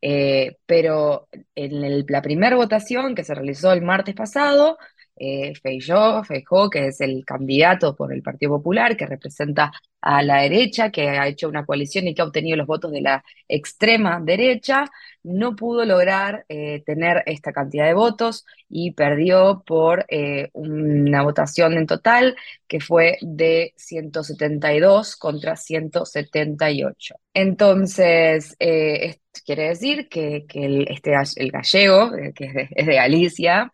Eh, 0.01 0.57
pero 0.65 1.27
en 1.55 2.05
la 2.07 2.21
primera 2.21 2.55
votación 2.55 3.15
que 3.15 3.23
se 3.23 3.33
realizó 3.35 3.71
el 3.73 3.81
martes 3.81 4.15
pasado, 4.15 4.77
eh, 5.15 5.53
Feijó, 5.55 6.23
Feijó, 6.23 6.69
que 6.69 6.87
es 6.87 7.01
el 7.01 7.25
candidato 7.25 7.95
por 7.95 8.13
el 8.13 8.21
Partido 8.21 8.51
Popular, 8.57 8.95
que 8.95 9.07
representa 9.07 9.71
a 10.01 10.21
la 10.23 10.41
derecha, 10.43 10.91
que 10.91 11.09
ha 11.09 11.27
hecho 11.27 11.49
una 11.49 11.65
coalición 11.65 12.07
y 12.07 12.13
que 12.13 12.21
ha 12.21 12.25
obtenido 12.25 12.55
los 12.57 12.67
votos 12.67 12.91
de 12.91 13.01
la 13.01 13.23
extrema 13.47 14.19
derecha, 14.21 14.85
no 15.27 15.55
pudo 15.55 15.85
lograr 15.85 16.45
eh, 16.49 16.83
tener 16.85 17.23
esta 17.25 17.51
cantidad 17.51 17.85
de 17.85 17.93
votos 17.93 18.45
y 18.69 18.91
perdió 18.91 19.63
por 19.65 20.05
eh, 20.07 20.49
una 20.53 21.21
votación 21.23 21.73
en 21.73 21.85
total 21.85 22.35
que 22.67 22.79
fue 22.79 23.17
de 23.21 23.73
172 23.75 25.15
contra 25.17 25.55
178. 25.55 27.15
Entonces, 27.33 28.55
eh, 28.59 29.17
quiere 29.45 29.69
decir 29.69 30.07
que, 30.09 30.45
el, 30.53 30.87
este, 30.89 31.11
el 31.35 31.51
gallego, 31.51 32.11
que 32.33 32.69
es 32.71 32.85
de, 32.85 32.95
Galicia, 32.95 33.73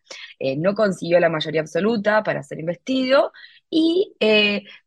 no 0.57 0.73
consiguió 0.73 1.19
la 1.19 1.29
mayoría 1.29 1.61
absoluta 1.61 2.21
para 2.23 2.43
ser 2.43 2.59
investido 2.59 3.31
y 3.69 4.15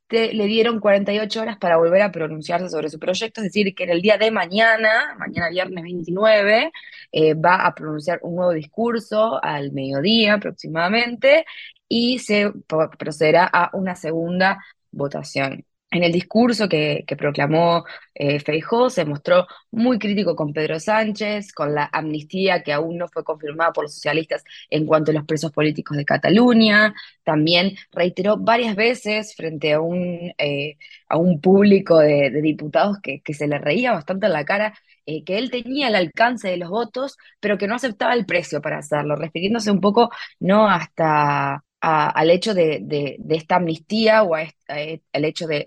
le 0.08 0.46
dieron 0.46 0.80
48 0.80 1.40
horas 1.40 1.58
para 1.58 1.76
volver 1.76 2.02
a 2.02 2.12
pronunciarse 2.12 2.68
sobre 2.68 2.90
su 2.90 2.98
proyecto, 2.98 3.40
es 3.40 3.46
decir, 3.46 3.74
que 3.74 3.84
en 3.84 3.90
el 3.90 4.02
día 4.02 4.18
de 4.18 4.30
mañana, 4.30 5.16
mañana 5.18 5.50
viernes 5.50 5.82
29, 5.82 6.72
eh, 7.12 7.34
va 7.34 7.66
a 7.66 7.74
pronunciar 7.74 8.20
un 8.22 8.36
nuevo 8.36 8.52
discurso 8.52 9.42
al 9.42 9.72
mediodía 9.72 10.34
aproximadamente 10.34 11.44
y 11.88 12.18
se 12.20 12.52
procederá 12.98 13.46
a 13.52 13.70
una 13.74 13.96
segunda 13.96 14.64
votación. 14.92 15.64
En 15.90 16.02
el 16.02 16.12
discurso 16.12 16.68
que, 16.68 17.04
proclamó 17.16 17.84
eh, 18.14 18.40
Feijó 18.40 18.90
se 18.90 19.04
mostró 19.04 19.46
muy 19.70 19.98
crítico 19.98 20.34
con 20.34 20.52
Pedro 20.52 20.80
Sánchez, 20.80 21.52
con 21.52 21.74
la 21.74 21.88
amnistía 21.92 22.62
que 22.62 22.72
aún 22.72 22.98
no 22.98 23.08
fue 23.08 23.22
confirmada 23.24 23.72
por 23.72 23.84
los 23.84 23.94
socialistas 23.94 24.42
en 24.68 24.84
cuanto 24.84 25.12
a 25.12 25.14
los 25.14 25.24
presos 25.24 25.52
políticos 25.52 25.96
de 25.96 26.04
Cataluña. 26.04 26.92
También 27.22 27.76
reiteró 27.92 28.36
varias 28.36 28.74
veces 28.74 29.34
frente 29.36 29.72
a 29.74 29.80
un, 29.80 30.34
eh, 30.38 30.76
a 31.08 31.16
un 31.18 31.40
público 31.40 31.98
de, 32.00 32.30
diputados 32.42 32.98
que, 33.00 33.22
se 33.34 33.46
le 33.46 33.58
reía 33.58 33.92
bastante 33.92 34.26
en 34.26 34.32
la 34.32 34.44
cara 34.44 34.74
eh, 35.06 35.24
que 35.24 35.38
él 35.38 35.50
tenía 35.50 35.88
el 35.88 35.94
alcance 35.94 36.48
de 36.48 36.56
los 36.56 36.68
votos, 36.68 37.16
pero 37.40 37.58
que 37.58 37.68
no 37.68 37.76
aceptaba 37.76 38.14
el 38.14 38.26
precio 38.26 38.60
para 38.60 38.78
hacerlo, 38.78 39.14
refiriéndose 39.16 39.70
un 39.70 39.80
poco 39.80 40.10
no 40.40 40.68
hasta 40.68 41.62
al 41.80 42.30
hecho 42.30 42.54
de, 42.54 43.18
esta 43.28 43.56
amnistía 43.56 44.22
o 44.22 44.36
al 44.68 45.24
hecho 45.24 45.46
de, 45.46 45.66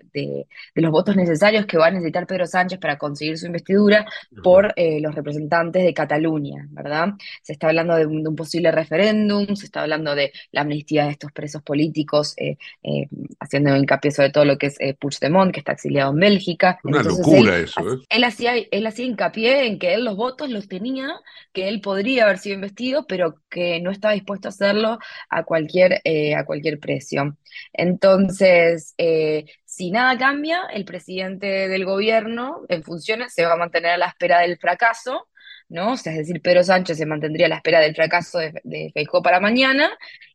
los 0.76 0.92
votos 0.92 1.16
necesarios 1.16 1.66
que 1.66 1.78
va 1.78 1.88
a 1.88 1.92
necesitar 1.92 2.28
Pedro 2.28 2.46
Sánchez 2.46 2.80
para 2.80 2.98
conseguir 2.98 3.38
su 3.38 3.46
investidura 3.46 4.06
por 4.44 4.74
eh, 4.76 5.00
los 5.02 5.16
representantes 5.16 5.84
de 5.84 5.94
Cataluña, 5.94 6.68
¿verdad? 6.70 7.10
Se 7.42 7.54
está 7.54 7.68
hablando 7.68 7.96
de 7.96 8.06
un, 8.06 8.36
posible 8.36 8.72
referéndum, 8.72 9.56
se 9.56 9.66
está 9.66 9.82
hablando 9.82 10.16
de 10.16 10.32
la 10.52 10.62
amnistía 10.62 11.06
de 11.06 11.12
estos 11.12 11.32
presos 11.32 11.62
políticos, 11.62 12.34
eh, 12.38 12.58
eh, 12.84 13.08
haciendo 13.40 13.76
hincapié 13.76 14.12
sobre 14.12 14.30
todo 14.30 14.46
lo 14.46 14.58
que 14.58 14.68
es 14.68 14.78
Puigdemont, 15.00 15.52
que 15.52 15.60
está 15.60 15.74
exiliado 15.74 16.12
en 16.12 16.20
Bélgica. 16.20 16.80
Una 16.84 17.04
locura 17.04 17.58
eso, 17.58 17.94
¿eh? 17.94 17.98
Él 18.10 18.24
hacía, 18.24 18.54
él 18.72 18.88
hacía 18.88 19.06
hincapié 19.06 19.66
en 19.68 19.80
que 19.80 19.94
él 19.94 20.06
los 20.06 20.16
votos 20.16 20.50
los 20.50 20.68
tenía, 20.68 21.10
que 21.54 21.68
él 21.68 21.82
podría 21.82 22.26
haber 22.26 22.38
sido 22.38 22.56
investido, 22.56 23.06
pero 23.08 23.42
que 23.50 23.80
no 23.82 23.92
estaba 23.92 24.14
dispuesto 24.14 24.48
a 24.48 24.50
hacerlo 24.50 25.00
a 25.30 25.44
cualquier 25.44 26.02
eh, 26.04 26.36
a 26.36 26.46
cualquier 26.46 26.80
precio. 26.80 27.38
Entonces, 27.74 28.89
eh, 28.98 29.46
si 29.66 29.92
nada 29.92 30.18
cambia, 30.18 30.64
el 30.74 30.86
presidente 30.86 31.68
del 31.68 31.86
gobierno 31.86 32.62
en 32.70 32.84
funciones 32.84 33.34
se 33.34 33.46
va 33.46 33.54
a 33.54 33.58
mantener 33.58 33.92
a 33.92 33.98
la 33.98 34.08
espera 34.08 34.40
del 34.40 34.58
fracaso, 34.58 35.28
¿no? 35.70 35.94
O 35.94 35.98
sea, 35.98 36.14
es 36.14 36.20
decir, 36.20 36.42
Pedro 36.42 36.64
Sánchez 36.64 36.98
se 36.98 37.06
mantendría 37.06 37.46
a 37.46 37.50
la 37.50 37.56
espera 37.58 37.80
del 37.80 37.96
fracaso 37.96 38.40
de, 38.40 38.54
de 38.64 39.08
para 39.24 39.40
mañana 39.40 39.90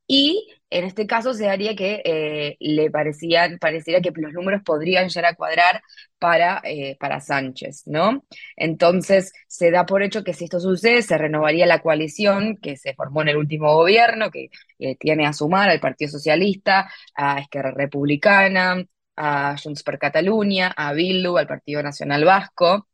y 0.07 0.49
en 0.71 0.85
este 0.85 1.07
caso 1.07 1.35
se 1.35 1.45
daría 1.47 1.77
que 1.77 2.03
eh, 2.05 2.57
le 2.61 2.91
parecía, 2.91 3.49
pareciera 3.61 4.01
que 4.01 4.11
los 4.17 4.33
números 4.33 4.63
podrían 4.65 5.09
llegar 5.09 5.33
a 5.33 5.37
cuadrar 5.37 5.83
para, 6.19 6.61
eh, 6.65 6.97
para 6.99 7.21
Sánchez, 7.21 7.85
¿no? 7.87 8.25
Entonces 8.57 9.33
se 9.47 9.71
da 9.71 9.87
por 9.87 10.03
hecho 10.03 10.25
que 10.25 10.35
si 10.35 10.45
esto 10.45 10.61
sucede, 10.61 11.03
se 11.03 11.17
renovaría 11.19 11.67
la 11.67 11.81
coalición 11.81 12.57
que 12.57 12.77
se 12.77 12.95
formó 12.95 13.23
en 13.23 13.29
el 13.29 13.37
último 13.37 13.73
gobierno, 13.75 14.31
que 14.31 14.51
tiene 14.99 15.27
a 15.27 15.33
sumar 15.33 15.71
al 15.71 15.81
Partido 15.81 16.11
Socialista, 16.11 16.91
a 17.15 17.41
Esquerra 17.41 17.73
Republicana, 17.73 18.85
a 19.17 19.57
Junts 19.63 19.83
per 19.83 19.99
Catalunya, 19.99 20.73
a 20.77 20.93
Bildu, 20.93 21.37
al 21.39 21.47
Partido 21.47 21.83
Nacional 21.83 22.25
Vasco. 22.25 22.89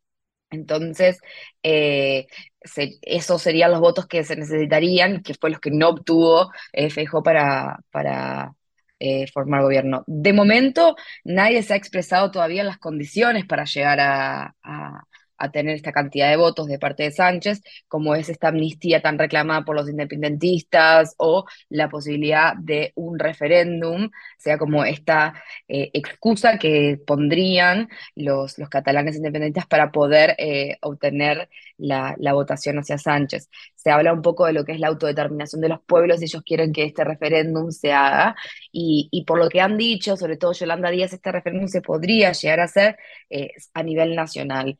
Entonces, 0.49 1.19
eh, 1.63 2.27
esos 3.01 3.41
serían 3.41 3.71
los 3.71 3.79
votos 3.79 4.07
que 4.07 4.23
se 4.23 4.35
necesitarían, 4.35 5.23
que 5.23 5.33
fue 5.33 5.49
los 5.49 5.59
que 5.59 5.71
no 5.71 5.89
obtuvo 5.89 6.51
eh, 6.73 6.89
para, 7.23 7.79
para 7.91 8.53
eh, 8.99 9.27
formar 9.27 9.63
gobierno. 9.63 10.03
De 10.07 10.33
momento, 10.33 10.95
nadie 11.23 11.63
se 11.63 11.73
ha 11.73 11.77
expresado 11.77 12.31
todavía 12.31 12.63
las 12.63 12.77
condiciones 12.77 13.45
para 13.45 13.65
llegar 13.65 13.99
a, 13.99 14.55
a 14.63 15.03
tener 15.49 15.75
esta 15.75 15.91
cantidad 15.91 16.29
de 16.29 16.35
votos 16.35 16.67
de 16.67 16.77
parte 16.77 17.03
de 17.03 17.11
Sánchez, 17.11 17.61
como 17.87 18.15
es 18.15 18.29
esta 18.29 18.49
amnistía 18.49 19.01
tan 19.01 19.17
reclamada 19.17 19.63
por 19.63 19.75
los 19.75 19.89
independentistas 19.89 21.15
o 21.17 21.45
la 21.69 21.89
posibilidad 21.89 22.53
de 22.55 22.91
un 22.95 23.17
referéndum, 23.17 24.09
sea 24.37 24.57
como 24.57 24.83
esta 24.83 25.33
eh, 25.67 25.89
excusa 25.93 26.57
que 26.57 26.99
pondrían 27.05 27.89
los, 28.15 28.57
los 28.59 28.69
catalanes 28.69 29.15
independentistas 29.15 29.67
para 29.67 29.91
poder 29.91 30.35
eh, 30.37 30.77
obtener 30.81 31.49
la, 31.81 32.33
votación 32.33 32.79
hacia 32.79 32.97
Sánchez. 32.97 33.49
Se 33.75 33.91
habla 33.91 34.13
un 34.13 34.21
poco 34.21 34.45
de 34.45 34.53
lo 34.53 34.63
que 34.63 34.73
es 34.73 34.79
la 34.79 34.87
autodeterminación 34.87 35.61
de 35.61 35.69
los 35.69 35.81
pueblos, 35.81 36.21
ellos 36.21 36.43
quieren 36.45 36.71
que 36.71 36.83
este 36.83 37.03
referéndum 37.03 37.71
se 37.71 37.91
haga, 37.91 38.35
y, 38.71 39.23
por 39.27 39.39
lo 39.39 39.49
que 39.49 39.61
han 39.61 39.77
dicho, 39.77 40.15
sobre 40.17 40.37
todo 40.37 40.53
Yolanda 40.53 40.89
Díaz, 40.91 41.13
este 41.13 41.31
referéndum 41.31 41.67
se 41.67 41.81
podría 41.81 42.31
llegar 42.33 42.59
a 42.59 42.63
hacer 42.65 42.97
eh, 43.29 43.51
a 43.73 43.83
nivel 43.83 44.15
nacional. 44.15 44.77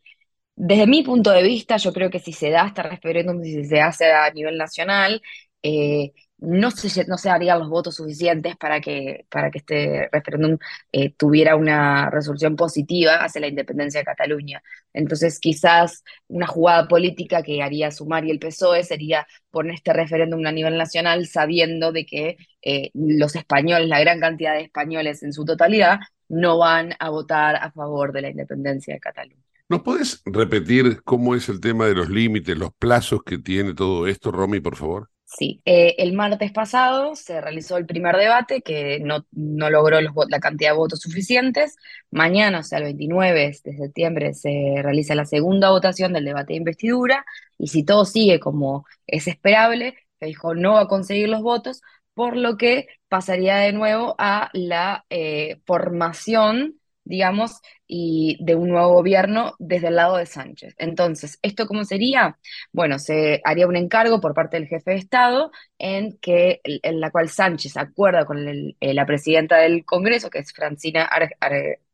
Desde 0.55 0.85
mi 0.87 1.03
punto 1.03 1.31
de 1.31 1.43
vista, 1.43 1.77
yo 1.77 1.91
creo 1.93 2.09
que 2.09 2.19
si 2.19 2.33
se 2.33 2.49
da 2.51 2.67
este 2.67 2.83
referéndum, 2.83 3.41
si 3.43 3.65
se 3.65 3.81
hace 3.81 4.11
a 4.11 4.31
nivel 4.31 4.57
nacional, 4.57 5.21
eh, 5.63 6.11
no 6.37 6.71
se, 6.71 7.05
no 7.05 7.17
se 7.17 7.29
harían 7.29 7.59
los 7.59 7.69
votos 7.69 7.95
suficientes 7.95 8.57
para 8.57 8.81
que, 8.81 9.25
para 9.29 9.51
que 9.51 9.59
este 9.59 10.09
referéndum 10.11 10.57
eh, 10.91 11.11
tuviera 11.13 11.55
una 11.55 12.09
resolución 12.09 12.55
positiva 12.55 13.17
hacia 13.17 13.41
la 13.41 13.47
independencia 13.47 13.99
de 14.01 14.05
Cataluña. 14.05 14.63
Entonces, 14.93 15.39
quizás 15.39 16.03
una 16.27 16.47
jugada 16.47 16.87
política 16.87 17.43
que 17.43 17.61
haría 17.61 17.91
Sumar 17.91 18.25
y 18.25 18.31
el 18.31 18.39
PSOE 18.39 18.83
sería 18.83 19.27
poner 19.51 19.75
este 19.75 19.93
referéndum 19.93 20.45
a 20.45 20.51
nivel 20.51 20.77
nacional 20.77 21.27
sabiendo 21.27 21.91
de 21.91 22.05
que 22.05 22.37
eh, 22.61 22.89
los 22.93 23.35
españoles, 23.35 23.87
la 23.87 23.99
gran 23.99 24.19
cantidad 24.19 24.53
de 24.55 24.61
españoles 24.63 25.23
en 25.23 25.33
su 25.33 25.45
totalidad, 25.45 25.99
no 26.29 26.57
van 26.57 26.95
a 26.99 27.09
votar 27.09 27.55
a 27.55 27.71
favor 27.71 28.11
de 28.13 28.21
la 28.21 28.29
independencia 28.29 28.93
de 28.93 28.99
Cataluña. 28.99 29.50
¿Nos 29.71 29.83
puedes 29.83 30.21
repetir 30.25 31.01
cómo 31.03 31.33
es 31.33 31.47
el 31.47 31.61
tema 31.61 31.85
de 31.85 31.95
los 31.95 32.09
límites, 32.09 32.57
los 32.57 32.73
plazos 32.73 33.23
que 33.23 33.37
tiene 33.37 33.73
todo 33.73 34.05
esto, 34.05 34.29
Romy, 34.29 34.59
por 34.59 34.75
favor? 34.75 35.09
Sí, 35.23 35.61
eh, 35.63 35.95
el 35.97 36.11
martes 36.11 36.51
pasado 36.51 37.15
se 37.15 37.39
realizó 37.39 37.77
el 37.77 37.85
primer 37.85 38.17
debate 38.17 38.63
que 38.63 38.99
no, 38.99 39.25
no 39.31 39.69
logró 39.69 40.01
la 40.01 40.39
cantidad 40.41 40.71
de 40.71 40.77
votos 40.77 40.99
suficientes. 40.99 41.77
Mañana, 42.11 42.59
o 42.59 42.63
sea, 42.63 42.79
el 42.79 42.83
29 42.83 43.59
de 43.63 43.77
septiembre, 43.77 44.33
se 44.33 44.81
realiza 44.83 45.15
la 45.15 45.23
segunda 45.23 45.69
votación 45.69 46.11
del 46.11 46.25
debate 46.25 46.51
de 46.51 46.57
investidura 46.57 47.25
y 47.57 47.67
si 47.67 47.85
todo 47.85 48.03
sigue 48.03 48.41
como 48.41 48.85
es 49.07 49.25
esperable, 49.27 49.95
dijo 50.19 50.53
no 50.53 50.73
va 50.73 50.81
a 50.81 50.87
conseguir 50.89 51.29
los 51.29 51.43
votos, 51.43 51.81
por 52.13 52.35
lo 52.35 52.57
que 52.57 52.87
pasaría 53.07 53.55
de 53.55 53.71
nuevo 53.71 54.15
a 54.17 54.49
la 54.51 55.05
eh, 55.09 55.61
formación 55.65 56.81
digamos, 57.03 57.61
y 57.93 58.37
de 58.39 58.55
un 58.55 58.69
nuevo 58.69 58.93
gobierno 58.93 59.53
desde 59.59 59.89
el 59.89 59.97
lado 59.97 60.15
de 60.15 60.25
Sánchez. 60.25 60.75
Entonces, 60.77 61.37
¿esto 61.41 61.67
cómo 61.67 61.83
sería? 61.83 62.37
Bueno, 62.71 62.99
se 62.99 63.41
haría 63.43 63.67
un 63.67 63.75
encargo 63.75 64.21
por 64.21 64.33
parte 64.33 64.55
del 64.55 64.69
jefe 64.69 64.91
de 64.91 64.97
Estado 64.97 65.51
en, 65.77 66.17
que, 66.19 66.61
en 66.63 67.01
la 67.01 67.11
cual 67.11 67.27
Sánchez 67.27 67.75
acuerda 67.75 68.23
con 68.23 68.47
eh, 68.47 68.93
la 68.93 69.05
presidenta 69.05 69.57
del 69.57 69.83
Congreso, 69.83 70.29
que 70.29 70.39
es 70.39 70.53
Francina 70.53 71.09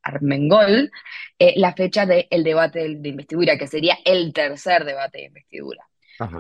Armengol, 0.04 0.92
eh, 1.40 1.54
la 1.56 1.74
fecha 1.74 2.06
del 2.06 2.44
debate 2.44 2.88
de, 2.96 3.10
investidura, 3.10 3.58
que 3.58 3.66
sería 3.66 3.98
el 4.06 4.34
tercer 4.34 4.86
debate 4.86 5.18
de 5.18 5.26
investidura. 5.26 5.84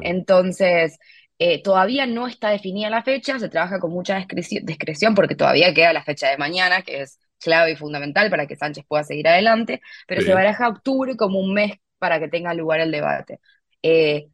Entonces, 0.02 1.00
eh, 1.40 1.64
todavía 1.64 2.06
no 2.06 2.28
está 2.28 2.50
definida 2.50 2.92
la 2.92 3.02
fecha, 3.02 3.40
se 3.40 3.50
trabaja 3.50 3.80
con 3.80 3.90
mucha 3.90 4.24
discreción 4.62 5.16
porque 5.16 5.34
todavía 5.34 5.74
queda 5.74 5.94
la 5.94 6.04
fecha 6.04 6.30
de 6.30 6.38
mañana, 6.38 6.84
que 6.84 7.02
es 7.02 7.20
clave 7.40 7.72
y 7.72 7.76
fundamental 7.76 8.30
para 8.30 8.48
que 8.48 8.56
Sánchez 8.56 8.86
pueda 8.88 9.04
seguir 9.04 9.28
adelante, 9.28 9.82
pero 10.08 10.22
se 10.22 10.34
baraja 10.34 10.68
octubre 10.68 11.16
como 11.16 11.40
un 11.40 11.54
mes 11.54 11.74
para 12.00 12.20
que 12.20 12.28
tenga 12.28 12.54
lugar 12.54 12.80
el 12.80 12.92
debate. 12.92 13.40
Eh, 13.82 14.30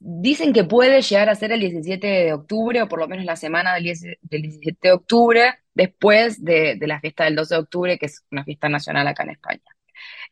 dicen 0.00 0.52
que 0.52 0.64
puede 0.64 1.02
llegar 1.02 1.28
a 1.28 1.34
ser 1.34 1.52
el 1.52 1.60
17 1.60 2.06
de 2.06 2.32
octubre, 2.32 2.82
o 2.82 2.88
por 2.88 2.98
lo 2.98 3.08
menos 3.08 3.24
la 3.24 3.36
semana 3.36 3.74
del, 3.74 3.84
17 3.84 4.78
de 4.80 4.92
octubre, 4.92 5.54
después 5.74 6.42
de, 6.44 6.78
la 6.80 7.00
fiesta 7.00 7.24
del 7.24 7.36
12 7.36 7.54
de 7.54 7.60
octubre, 7.60 7.98
que 7.98 8.06
es 8.06 8.24
una 8.30 8.44
fiesta 8.44 8.68
nacional 8.68 9.06
acá 9.06 9.22
en 9.24 9.30
España. 9.30 9.62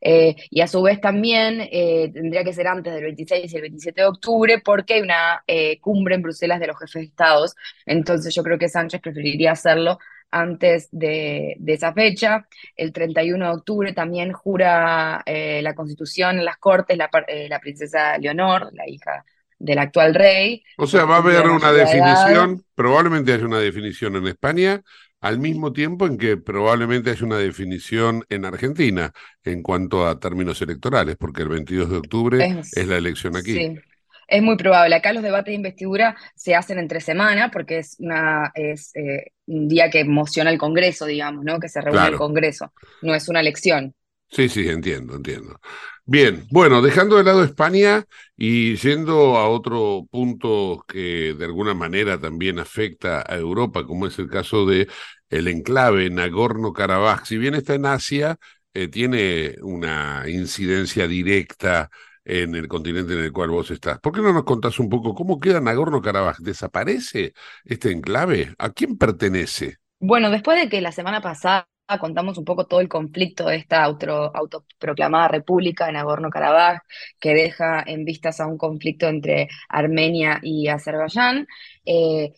Eh, 0.00 0.36
y 0.50 0.60
a 0.60 0.68
su 0.68 0.82
vez 0.82 1.00
también 1.00 1.60
eh, 1.72 2.10
tendría 2.12 2.44
que 2.44 2.52
ser 2.52 2.68
antes 2.68 2.92
del 2.92 3.02
26 3.04 3.52
y 3.52 3.56
el 3.56 3.62
27 3.62 4.00
de 4.02 4.06
octubre 4.06 4.60
porque 4.64 4.94
hay 4.94 5.00
una 5.00 5.42
cumbre 5.80 6.14
en 6.14 6.22
Bruselas 6.22 6.60
de 6.60 6.66
los 6.66 6.78
jefes 6.78 6.94
de 6.94 7.06
estados, 7.06 7.56
entonces 7.86 8.34
yo 8.34 8.42
creo 8.42 8.58
que 8.58 8.68
Sánchez 8.68 9.00
preferiría 9.00 9.52
hacerlo 9.52 9.98
antes 10.40 10.88
de, 10.92 11.56
esa 11.66 11.92
fecha. 11.92 12.46
El 12.76 12.92
31 12.92 13.44
de 13.44 13.50
octubre 13.50 13.92
también 13.92 14.32
jura 14.32 15.22
eh, 15.26 15.60
la 15.62 15.74
Constitución 15.74 16.38
en 16.38 16.44
las 16.44 16.58
Cortes 16.58 16.96
la, 16.96 17.10
eh, 17.28 17.48
la, 17.48 17.60
princesa 17.60 18.18
Leonor, 18.18 18.70
la 18.72 18.88
hija 18.88 19.24
del 19.58 19.78
actual 19.78 20.14
rey. 20.14 20.62
O 20.76 20.86
sea, 20.86 21.04
va 21.04 21.16
a 21.16 21.18
haber 21.18 21.48
una 21.48 21.72
definición, 21.72 22.64
probablemente 22.74 23.32
haya 23.32 23.46
una 23.46 23.58
definición 23.58 24.16
en 24.16 24.26
España, 24.26 24.82
al 25.20 25.38
mismo 25.38 25.72
tiempo 25.72 26.06
en 26.06 26.18
que 26.18 26.36
probablemente 26.36 27.10
haya 27.10 27.24
una 27.24 27.38
definición 27.38 28.24
en 28.28 28.44
Argentina 28.44 29.12
en 29.44 29.62
cuanto 29.62 30.06
a 30.06 30.18
términos 30.18 30.60
electorales, 30.62 31.16
porque 31.16 31.42
el 31.42 31.48
22 31.48 31.90
de 31.90 31.96
octubre 31.96 32.60
es, 32.72 32.86
la 32.86 32.96
elección 32.96 33.36
aquí. 33.36 33.54
Sí. 33.54 33.76
Es 34.26 34.42
muy 34.42 34.56
probable. 34.56 34.94
Acá 34.94 35.12
los 35.12 35.22
debates 35.22 35.52
de 35.52 35.56
investidura 35.56 36.16
se 36.34 36.54
hacen 36.54 36.78
entre 36.78 37.00
semana 37.00 37.50
porque 37.50 37.78
es 37.78 37.96
una 37.98 38.50
es 38.54 38.94
eh, 38.96 39.32
un 39.46 39.68
día 39.68 39.88
que 39.90 40.00
emociona 40.00 40.50
el 40.50 40.58
Congreso, 40.58 41.06
digamos, 41.06 41.44
¿no? 41.44 41.60
Que 41.60 41.68
se 41.68 41.80
reúne 41.80 42.08
el 42.08 42.16
Congreso. 42.16 42.72
No 43.02 43.14
es 43.14 43.28
una 43.28 43.40
elección. 43.40 43.94
Sí, 44.28 44.48
sí, 44.48 44.68
entiendo, 44.68 45.14
entiendo. 45.14 45.60
Bien, 46.04 46.46
bueno, 46.50 46.82
dejando 46.82 47.16
de 47.16 47.24
lado 47.24 47.44
España 47.44 48.04
y 48.36 48.76
yendo 48.76 49.36
a 49.36 49.48
otro 49.48 50.06
punto 50.10 50.84
que 50.86 51.34
de 51.34 51.44
alguna 51.44 51.74
manera 51.74 52.18
también 52.20 52.58
afecta 52.58 53.24
a 53.26 53.36
Europa, 53.36 53.84
como 53.86 54.06
es 54.06 54.18
el 54.18 54.28
caso 54.28 54.66
de 54.66 54.88
el 55.30 55.48
enclave 55.48 56.10
Nagorno-Karabaj. 56.10 57.24
Si 57.26 57.38
bien 57.38 57.54
está 57.54 57.74
en 57.74 57.86
Asia, 57.86 58.36
eh, 58.74 58.88
tiene 58.88 59.56
una 59.62 60.24
incidencia 60.28 61.06
directa 61.08 61.90
en 62.26 62.54
el 62.56 62.68
continente 62.68 63.14
en 63.14 63.20
el 63.20 63.32
cual 63.32 63.50
vos 63.50 63.70
estás. 63.70 64.00
¿Por 64.00 64.12
qué 64.12 64.20
no 64.20 64.32
nos 64.32 64.44
contás 64.44 64.78
un 64.80 64.88
poco 64.90 65.14
cómo 65.14 65.38
queda 65.40 65.60
Nagorno-Karabaj? 65.60 66.38
¿Desaparece 66.40 67.32
este 67.64 67.92
enclave? 67.92 68.54
¿A 68.58 68.70
quién 68.70 68.98
pertenece? 68.98 69.78
Bueno, 69.98 70.30
después 70.30 70.60
de 70.60 70.68
que 70.68 70.80
la 70.80 70.92
semana 70.92 71.20
pasada 71.20 71.68
contamos 72.00 72.36
un 72.38 72.44
poco 72.44 72.66
todo 72.66 72.80
el 72.80 72.88
conflicto 72.88 73.46
de 73.46 73.56
esta 73.56 73.84
autoproclamada 73.84 75.28
república 75.28 75.86
de 75.86 75.92
Nagorno-Karabaj, 75.92 76.80
que 77.20 77.34
deja 77.34 77.82
en 77.86 78.04
vistas 78.04 78.40
a 78.40 78.46
un 78.46 78.58
conflicto 78.58 79.06
entre 79.08 79.48
Armenia 79.68 80.40
y 80.42 80.68
Azerbaiyán. 80.68 81.46
Eh, 81.84 82.32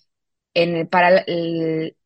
en, 0.55 0.77
el, 0.77 1.97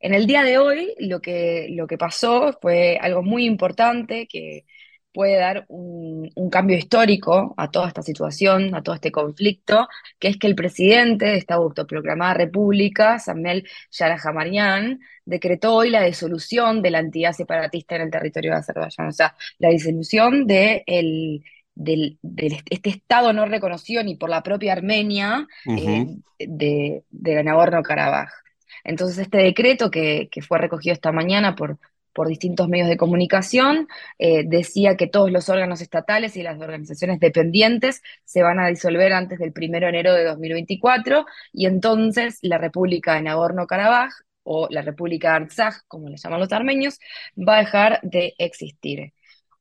en 0.00 0.14
el 0.14 0.26
día 0.26 0.42
de 0.42 0.58
hoy, 0.58 0.94
lo 0.98 1.20
que, 1.20 1.68
lo 1.70 1.86
que 1.86 1.98
pasó 1.98 2.58
fue 2.60 2.98
algo 3.00 3.22
muy 3.22 3.46
importante 3.46 4.26
que 4.28 4.64
puede 5.12 5.36
dar 5.36 5.64
un, 5.68 6.30
cambio 6.50 6.76
histórico 6.76 7.54
a 7.56 7.70
toda 7.70 7.88
esta 7.88 8.02
situación, 8.02 8.74
a 8.74 8.82
todo 8.82 8.94
este 8.94 9.10
conflicto, 9.10 9.88
que 10.18 10.28
es 10.28 10.36
que 10.36 10.46
el 10.46 10.54
presidente 10.54 11.26
de 11.26 11.36
esta 11.36 11.54
autoproclamada 11.54 12.34
república, 12.34 13.18
Samuel 13.18 13.66
Yarajamarian, 13.90 15.00
decretó 15.24 15.74
hoy 15.74 15.90
la 15.90 16.02
disolución 16.02 16.82
de 16.82 16.90
la 16.90 16.98
entidad 16.98 17.32
separatista 17.32 17.96
en 17.96 18.02
el 18.02 18.10
territorio 18.10 18.52
de 18.52 18.58
Azerbaiyán, 18.58 19.08
o 19.08 19.12
sea, 19.12 19.34
la 19.58 19.70
disolución 19.70 20.46
de 20.46 20.84
del, 21.74 22.18
este 22.70 22.90
Estado 22.90 23.32
no 23.32 23.46
reconocido 23.46 24.02
ni 24.02 24.14
por 24.16 24.28
la 24.28 24.42
propia 24.42 24.72
Armenia 24.72 25.46
eh, 25.66 26.06
de, 26.38 27.04
de 27.10 27.44
Nagorno-Karabaj. 27.44 28.28
Entonces, 28.84 29.18
este 29.18 29.38
decreto 29.38 29.90
que, 29.90 30.28
que, 30.30 30.42
fue 30.42 30.58
recogido 30.58 30.92
esta 30.92 31.12
mañana 31.12 31.54
por, 31.54 31.78
por 32.12 32.28
distintos 32.28 32.68
medios 32.68 32.88
de 32.88 32.96
comunicación, 32.96 33.88
eh, 34.18 34.44
decía 34.46 34.96
que 34.96 35.06
todos 35.06 35.30
los 35.30 35.48
órganos 35.48 35.80
estatales 35.80 36.36
y 36.36 36.42
las 36.42 36.60
organizaciones 36.60 37.20
dependientes 37.20 38.02
se 38.24 38.42
van 38.42 38.60
a 38.60 38.68
disolver 38.68 39.12
antes 39.12 39.38
del 39.38 39.52
1 39.56 39.80
de 39.80 39.88
enero 39.88 40.14
de 40.14 40.24
2024 40.24 41.26
y 41.52 41.66
entonces 41.66 42.38
la 42.42 42.58
República 42.58 43.14
de 43.14 43.22
Nagorno-Karabaj 43.22 44.12
o 44.44 44.68
la 44.70 44.82
República 44.82 45.30
de 45.30 45.36
Artsaj, 45.36 45.82
como 45.88 46.08
le 46.08 46.16
llaman 46.16 46.40
los 46.40 46.52
armenios, 46.52 46.98
va 47.36 47.56
a 47.56 47.60
dejar 47.60 48.00
de 48.02 48.34
existir. 48.38 49.12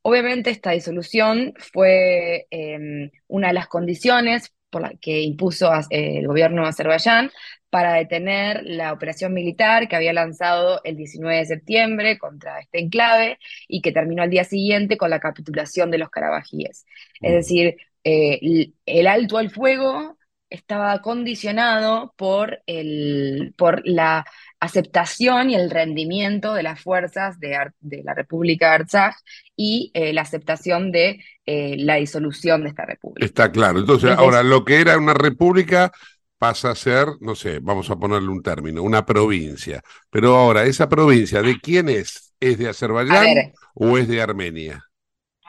Obviamente 0.02 0.50
esta 0.50 0.72
disolución 0.72 1.54
fue 1.58 2.48
em, 2.50 3.12
una 3.28 3.50
de 3.50 3.54
las 3.54 3.68
condiciones 3.68 4.52
por 4.72 4.82
la 4.82 4.94
que 5.00 5.22
impuso 5.22 5.72
eh, 5.92 6.18
el 6.20 6.28
gobierno 6.28 6.64
de 6.64 6.70
Azerbaiyán 6.70 7.32
para 7.70 7.94
detener 7.94 8.64
la 8.66 8.92
operación 8.92 9.34
militar 9.34 9.88
que 9.88 9.96
había 9.96 10.14
lanzado 10.14 10.82
el 10.84 10.98
19 10.98 11.38
de 11.38 11.46
septiembre 11.46 12.18
contra 12.18 12.60
este 12.60 12.80
enclave 12.80 13.38
y 13.68 13.82
que 13.82 13.92
terminó 13.92 14.24
al 14.24 14.30
día 14.30 14.44
siguiente 14.44 14.98
con 14.98 15.10
la 15.10 15.20
capitulación 15.20 15.92
de 15.92 16.00
los 16.00 16.10
carabajíes. 16.10 16.86
Es 17.22 17.34
decir, 17.34 17.78
eh, 18.04 18.72
el 18.86 19.08
alto 19.08 19.38
al 19.38 19.52
fuego 19.52 20.18
estaba 20.52 21.02
condicionado 21.02 22.14
por, 22.18 22.62
el, 22.68 23.56
por 23.58 23.82
la 23.86 24.26
aceptación 24.60 25.50
y 25.50 25.56
el 25.56 25.72
rendimiento 25.72 26.54
de 26.54 26.62
las 26.62 26.80
fuerzas 26.80 27.40
de, 27.40 27.58
la 28.04 28.14
República 28.14 28.68
de 28.68 28.76
Artsaj 28.76 29.16
y 29.56 29.92
eh, 29.94 30.14
la 30.14 30.22
aceptación 30.22 30.92
de 30.92 31.24
eh, 31.46 31.78
la 31.80 31.96
disolución 31.96 32.64
de 32.64 32.70
esta 32.70 32.86
república. 32.86 33.26
Está 33.26 33.52
claro. 33.52 33.80
Entonces, 33.80 34.12
ahora, 34.12 34.44
lo 34.44 34.66
que 34.66 34.82
era 34.82 34.98
una 34.98 35.14
república 35.14 35.92
pasa 36.38 36.72
a 36.72 36.76
ser, 36.76 37.08
no 37.22 37.34
sé, 37.34 37.60
vamos 37.60 37.90
a 37.90 37.96
ponerle 37.96 38.28
un 38.28 38.44
término, 38.44 38.84
una 38.84 39.06
provincia. 39.06 39.82
Pero 40.10 40.36
ahora, 40.36 40.66
¿esa 40.66 40.90
provincia 40.90 41.42
de 41.42 41.60
quién 41.62 41.88
es? 41.88 42.34
¿Es 42.40 42.58
de 42.58 42.68
Azerbaiyán 42.68 43.54
o 43.74 43.98
es 43.98 44.08
de 44.10 44.22
Armenia? 44.22 44.84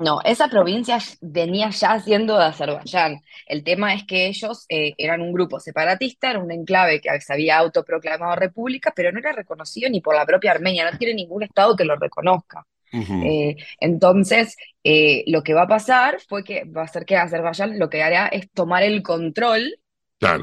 No, 0.01 0.21
esa 0.25 0.49
provincia 0.49 0.99
venía 1.21 1.71
ya 1.71 2.01
siendo 2.01 2.39
de 2.39 2.47
Azerbaiyán. 2.47 3.21
El 3.47 3.63
tema 3.63 3.95
es 3.95 4.05
que 4.05 4.27
ellos 4.27 4.65
eh, 4.69 4.95
eran 4.97 5.21
un 5.21 5.33
grupo 5.33 5.61
separatista, 5.61 6.31
era 6.31 6.39
un 6.39 6.51
enclave 6.51 7.01
que 7.01 7.21
se 7.21 7.33
había 7.33 7.59
autoproclamado 7.59 8.35
república, 8.37 8.93
pero 8.97 9.13
no 9.13 9.19
era 9.19 9.33
reconocido 9.33 9.91
ni 9.91 10.01
por 10.01 10.15
la 10.15 10.25
propia 10.25 10.53
Armenia, 10.53 10.91
no 10.91 10.99
tiene 10.99 11.15
ningún 11.15 11.43
estado 11.43 11.77
que 11.77 11.85
lo 11.85 11.97
reconozca. 11.97 12.67
Eh, 12.93 13.57
entonces, 13.81 14.57
eh, 14.85 15.25
lo 15.27 15.43
que 15.43 15.55
va 15.55 15.63
a 15.63 15.69
pasar 15.69 16.19
fue 16.29 16.45
que 16.45 16.65
va 16.65 16.83
a 16.83 16.89
ser 16.89 17.07
que 17.07 17.17
Azerbaiyán 17.17 17.79
lo 17.79 17.89
que 17.89 18.03
hará 18.03 18.27
es 18.27 18.51
tomar 18.51 18.83
el 18.83 19.03
control 19.03 19.79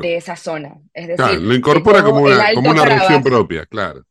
de 0.02 0.18
esa 0.18 0.36
zona. 0.36 0.78
Es 0.94 1.08
decir, 1.08 1.40
lo 1.40 1.54
incorpora 1.54 2.04
como 2.04 2.22
una, 2.22 2.54
como 2.54 2.72
una 2.72 2.86
región 2.86 3.24
propia, 3.24 3.66
claro. 3.66 4.04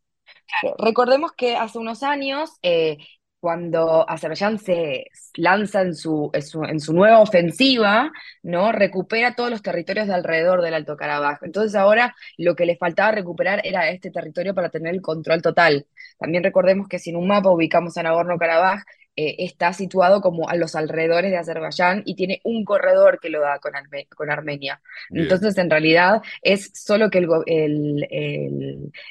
Recordemos 0.78 1.32
que 1.32 1.56
hace 1.56 1.78
unos 1.78 2.02
años, 2.02 2.50
eh, 2.62 2.98
cuando 3.40 4.08
Azerbaiyán 4.08 4.58
se 4.58 5.06
lanza 5.34 5.82
en 5.82 5.94
su, 5.94 6.30
en 6.32 6.80
su, 6.80 6.92
nueva 6.92 7.20
ofensiva, 7.20 8.10
¿no? 8.42 8.72
recupera 8.72 9.34
todos 9.34 9.50
los 9.50 9.62
territorios 9.62 10.08
de 10.08 10.14
alrededor 10.14 10.62
del 10.62 10.74
Alto 10.74 10.96
Karabaj. 10.96 11.38
Entonces 11.42 11.74
ahora 11.74 12.14
lo 12.36 12.56
que 12.56 12.66
le 12.66 12.76
faltaba 12.76 13.12
recuperar 13.12 13.60
era 13.64 13.88
este 13.90 14.10
territorio 14.10 14.54
para 14.54 14.70
tener 14.70 14.94
el 14.94 15.02
control 15.02 15.42
total. 15.42 15.86
También 16.18 16.42
recordemos 16.42 16.88
que 16.88 16.98
si 16.98 17.10
en 17.10 17.16
un 17.16 17.28
mapa 17.28 17.50
ubicamos 17.50 17.96
a 17.96 18.02
Nagorno-Karabaj, 18.02 18.82
eh, 19.20 19.34
está 19.38 19.72
situado 19.72 20.20
como 20.20 20.48
a 20.48 20.54
los 20.54 20.76
alrededores 20.76 21.32
de 21.32 21.38
Azerbaiyán 21.38 22.02
y 22.04 22.14
tiene 22.14 22.40
un 22.44 22.64
corredor 22.64 23.18
que 23.18 23.30
lo 23.30 23.40
da 23.40 23.58
con, 23.58 23.72
con 24.14 24.30
Armenia. 24.30 24.80
Entonces, 25.10 25.58
en 25.58 25.68
realidad, 25.68 26.22
es 26.40 26.70
solo 26.72 27.10
que 27.10 27.18
el, 27.18 28.06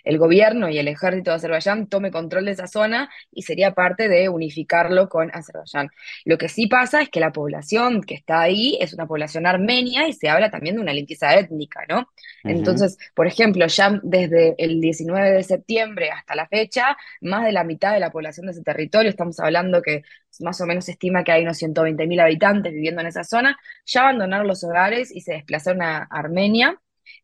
el, 0.06 0.17
gobierno 0.17 0.70
y 0.70 0.78
el 0.78 0.88
ejército 0.88 1.32
de 1.32 1.36
Azerbaiyán 1.36 1.88
tome 1.88 2.10
control 2.10 2.46
de 2.46 2.52
esa 2.52 2.67
zona 2.67 3.10
y 3.34 3.41
sería 3.41 3.74
parte 3.74 4.08
de 4.08 4.30
unificarlo 4.30 5.10
con 5.10 5.30
Azerbaiyán. 5.34 5.89
Lo 6.24 6.38
que 6.38 6.48
sí 6.48 6.67
pasa 6.67 7.02
es 7.02 7.10
que 7.10 7.20
la 7.20 7.34
población 7.34 8.02
que 8.02 8.15
está 8.15 8.39
ahí 8.39 8.78
es 8.80 8.93
una 8.93 9.08
población 9.08 9.46
armenia 9.46 10.08
y 10.08 10.13
se 10.13 10.30
habla 10.30 10.50
también 10.50 10.76
de 10.76 10.84
una 10.84 10.93
limpieza 10.93 11.36
étnica, 11.36 11.82
¿no? 11.89 12.08
Entonces, 12.46 12.98
por 13.13 13.28
ejemplo, 13.28 13.67
ya 13.67 14.00
desde 14.04 14.56
el 14.58 14.80
19 14.80 15.32
de 15.32 15.43
septiembre 15.43 16.12
hasta 16.12 16.34
la 16.34 16.48
fecha, 16.48 16.96
más 17.20 17.43
de 17.43 17.52
la 17.52 17.65
mitad 17.65 17.91
de 17.91 18.00
la 18.00 18.10
población 18.10 18.46
de 18.46 18.54
ese 18.54 18.63
territorio, 18.63 19.10
estamos 19.10 19.38
hablando 19.41 19.82
que 19.82 19.97
más 20.40 20.62
o 20.62 20.66
menos 20.66 20.86
se 20.86 20.92
estima 20.92 21.24
que 21.24 21.32
hay 21.32 21.44
unos 21.44 21.58
120.000 21.58 22.20
habitantes 22.22 22.74
viviendo 22.74 23.02
en 23.02 23.08
esa 23.08 23.24
zona, 23.24 23.58
ya 23.86 24.02
abandonaron 24.02 24.48
los 24.48 24.64
hogares 24.64 25.12
y 25.16 25.22
se 25.22 25.34
desplazaron 25.34 25.82
a 25.82 26.08
Armenia. 26.10 26.80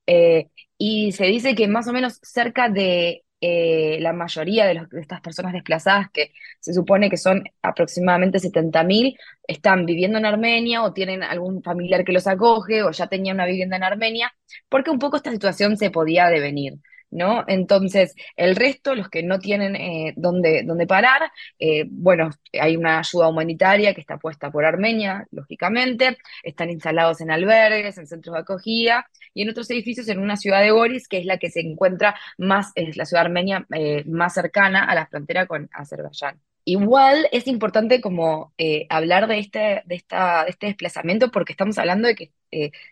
Eh, 0.08 0.50
y 0.78 1.12
se 1.14 1.26
dice 1.26 1.56
que 1.56 1.68
más 1.68 1.88
o 1.88 1.94
menos 1.94 2.20
cerca 2.24 2.70
de 2.70 3.24
eh, 3.46 3.98
la 4.00 4.14
mayoría 4.14 4.66
de, 4.66 4.88
estas 5.02 5.20
personas 5.20 5.52
desplazadas, 5.52 6.10
que 6.12 6.32
se 6.62 6.74
supone 6.74 7.10
que 7.10 7.18
son 7.18 7.44
aproximadamente 7.62 8.40
70.000, 8.40 9.18
están 9.46 9.86
viviendo 9.86 10.18
en 10.18 10.26
Armenia 10.26 10.82
o 10.82 10.94
tienen 10.94 11.24
algún 11.24 11.62
familiar 11.62 12.06
que 12.06 12.14
los 12.14 12.26
acoge 12.28 12.84
o 12.84 12.92
ya 12.92 13.08
tenían 13.08 13.36
una 13.36 13.46
vivienda 13.46 13.76
en 13.76 13.84
Armenia, 13.84 14.34
porque 14.70 14.92
un 14.92 15.00
poco 15.00 15.18
esta 15.18 15.32
situación 15.32 15.76
se 15.76 15.92
podía 15.92 16.28
devenir. 16.28 16.76
¿No? 17.14 17.44
Entonces, 17.48 18.16
el 18.36 18.56
resto, 18.56 18.96
los 18.96 19.10
que 19.10 19.24
no 19.24 19.40
tienen 19.40 19.76
eh, 19.76 20.14
dónde, 20.18 20.66
parar, 20.88 21.32
eh, 21.60 21.86
bueno, 21.90 22.32
hay 22.60 22.76
una 22.76 23.00
ayuda 23.00 23.28
humanitaria 23.30 23.94
que 23.94 24.02
está 24.02 24.18
puesta 24.18 24.52
por 24.52 24.66
Armenia, 24.66 25.26
lógicamente, 25.32 26.18
están 26.44 26.70
instalados 26.70 27.22
en 27.22 27.32
albergues, 27.32 27.98
en 27.98 28.08
centros 28.08 28.34
de 28.34 28.42
acogida 28.42 29.08
y 29.34 29.44
en 29.44 29.50
otros 29.50 29.70
edificios 29.70 30.08
en 30.10 30.20
una 30.20 30.38
ciudad 30.38 30.62
de 30.62 30.72
Boris, 30.72 31.08
que 31.08 31.20
es 31.20 31.26
la 31.26 31.38
que 31.38 31.50
se 31.50 31.62
encuentra 31.62 32.16
más, 32.38 32.72
es 32.76 32.98
la 32.98 33.06
ciudad 33.06 33.26
armenia 33.26 33.66
eh, 33.74 34.04
más 34.06 34.34
cercana 34.34 34.84
a 34.84 34.96
la 34.96 35.08
frontera 35.08 35.48
con 35.48 35.70
Azerbaiyán. 35.74 36.53
Igual 36.66 37.28
es 37.32 37.48
importante 37.48 38.00
como 38.02 38.54
eh, 38.58 38.86
hablar 38.90 39.28
de 39.28 39.40
este, 39.40 39.84
de, 39.86 39.96
esta, 39.96 40.46
de 40.46 40.52
este 40.52 40.68
desplazamiento 40.68 41.30
porque 41.30 41.54
estamos 41.54 41.78
hablando 41.78 42.08
de 42.08 42.16
que 42.16 42.32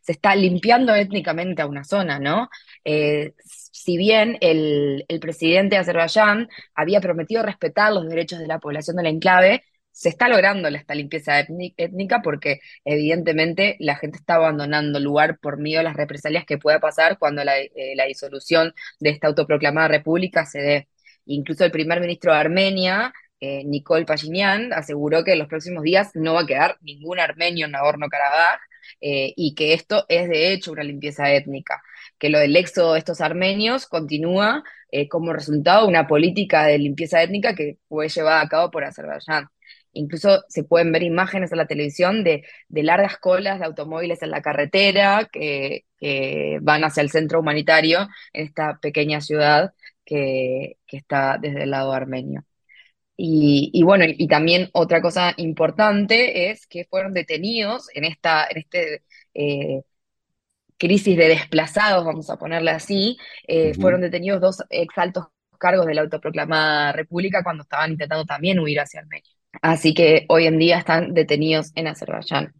se 0.01 0.11
está 0.11 0.35
limpiando 0.35 0.95
étnicamente 0.95 1.61
a 1.61 1.67
una 1.67 1.83
zona, 1.83 2.17
¿no? 2.17 2.49
si 3.81 3.97
bien 3.97 4.37
el, 4.41 5.05
presidente 5.21 5.75
de 5.75 5.81
Azerbaiyán 5.81 6.49
había 6.75 7.01
prometido 7.01 7.43
respetar 7.43 7.91
los 7.91 8.07
derechos 8.07 8.39
de 8.39 8.47
la 8.47 8.59
población 8.59 8.95
del 8.97 9.07
enclave, 9.07 9.63
se 9.91 10.09
está 10.09 10.29
logrando 10.29 10.67
esta 10.69 10.95
limpieza 10.95 11.39
étnica 11.39 12.21
porque 12.21 12.59
evidentemente 12.85 13.77
la 13.79 13.95
gente 13.95 14.17
está 14.19 14.35
abandonando 14.35 14.99
el 14.99 15.03
lugar 15.03 15.39
por 15.39 15.57
miedo 15.57 15.81
a 15.81 15.83
las 15.83 15.95
represalias 15.95 16.45
que 16.45 16.57
pueda 16.57 16.79
pasar 16.79 17.17
cuando 17.17 17.43
la, 17.43 17.59
eh, 17.59 17.95
la 17.95 18.05
disolución 18.05 18.73
de 18.99 19.09
esta 19.09 19.27
autoproclamada 19.27 19.87
república 19.87 20.45
se 20.45 20.59
dé. 20.59 20.87
Incluso 21.25 21.65
el 21.65 21.71
primer 21.71 21.99
ministro 21.99 22.33
de 22.33 22.39
Armenia, 22.39 23.13
eh, 23.41 23.63
Nicole 23.65 24.05
Pashinyan, 24.05 24.71
aseguró 24.73 25.23
que 25.23 25.33
en 25.33 25.39
los 25.39 25.47
próximos 25.47 25.83
días 25.83 26.11
no 26.13 26.35
va 26.35 26.41
a 26.41 26.45
quedar 26.45 26.77
ningún 26.81 27.19
armenio 27.19 27.65
en 27.65 27.73
Nagorno-Karabaj 27.73 28.59
eh, 29.01 29.33
y 29.35 29.55
que 29.55 29.73
esto 29.73 30.05
es 30.09 30.29
de 30.29 30.53
hecho 30.53 30.71
una 30.71 30.83
limpieza 30.83 31.31
étnica, 31.33 31.81
que 32.19 32.29
lo 32.29 32.39
del 32.39 32.55
éxodo 32.55 32.93
de 32.93 32.99
estos 32.99 33.19
armenios 33.21 33.87
continúa 33.87 34.63
eh, 34.91 35.07
como 35.09 35.33
resultado 35.33 35.83
de 35.83 35.87
una 35.89 36.07
política 36.07 36.65
de 36.65 36.77
limpieza 36.77 37.21
étnica 37.23 37.55
que 37.55 37.77
fue 37.89 38.09
llevada 38.09 38.41
a 38.41 38.47
cabo 38.49 38.71
por 38.71 38.83
Azerbaiyán. 38.83 39.47
Incluso 39.93 40.43
se 40.47 40.63
pueden 40.63 40.91
ver 40.91 41.03
imágenes 41.03 41.51
en 41.51 41.57
la 41.57 41.67
televisión 41.67 42.23
de, 42.23 42.43
largas 42.69 43.17
colas 43.17 43.59
de 43.59 43.65
automóviles 43.65 44.21
en 44.21 44.31
la 44.31 44.41
carretera 44.41 45.27
que, 45.31 45.85
van 46.61 46.83
hacia 46.83 47.01
el 47.03 47.11
centro 47.11 47.39
humanitario 47.39 48.07
en 48.33 48.45
esta 48.45 48.79
pequeña 48.79 49.21
ciudad 49.21 49.73
que, 50.05 50.77
está 50.87 51.37
desde 51.39 51.63
el 51.63 51.71
lado 51.71 51.93
armenio. 51.93 52.45
Y, 53.23 53.83
bueno, 53.83 54.05
y, 54.07 54.27
también 54.27 54.69
otra 54.73 55.01
cosa 55.01 55.33
importante 55.37 56.49
es 56.49 56.65
que 56.65 56.85
fueron 56.85 57.13
detenidos 57.13 57.87
en 57.93 58.05
esta 58.05 58.47
en 58.49 58.57
este, 58.57 59.03
eh, 59.35 59.83
crisis 60.77 61.15
de 61.17 61.27
desplazados, 61.27 62.05
vamos 62.05 62.29
a 62.31 62.37
ponerle 62.37 62.71
así, 62.71 63.17
eh, 63.47 63.73
fueron 63.75 64.01
detenidos 64.01 64.41
dos 64.41 64.63
ex 64.71 64.97
altos 64.97 65.27
cargos 65.59 65.85
de 65.85 65.93
la 65.95 66.01
autoproclamada 66.01 66.93
república 66.93 67.43
cuando 67.43 67.63
estaban 67.63 67.91
intentando 67.91 68.25
también 68.25 68.59
huir 68.59 68.79
hacia 68.79 69.01
Armenia. 69.01 69.31
Así 69.61 69.93
que 69.93 70.25
hoy 70.29 70.47
en 70.47 70.57
día 70.57 70.77
están 70.77 71.13
detenidos 71.13 71.71
en 71.75 71.87
Azerbaiyán. 71.87 72.53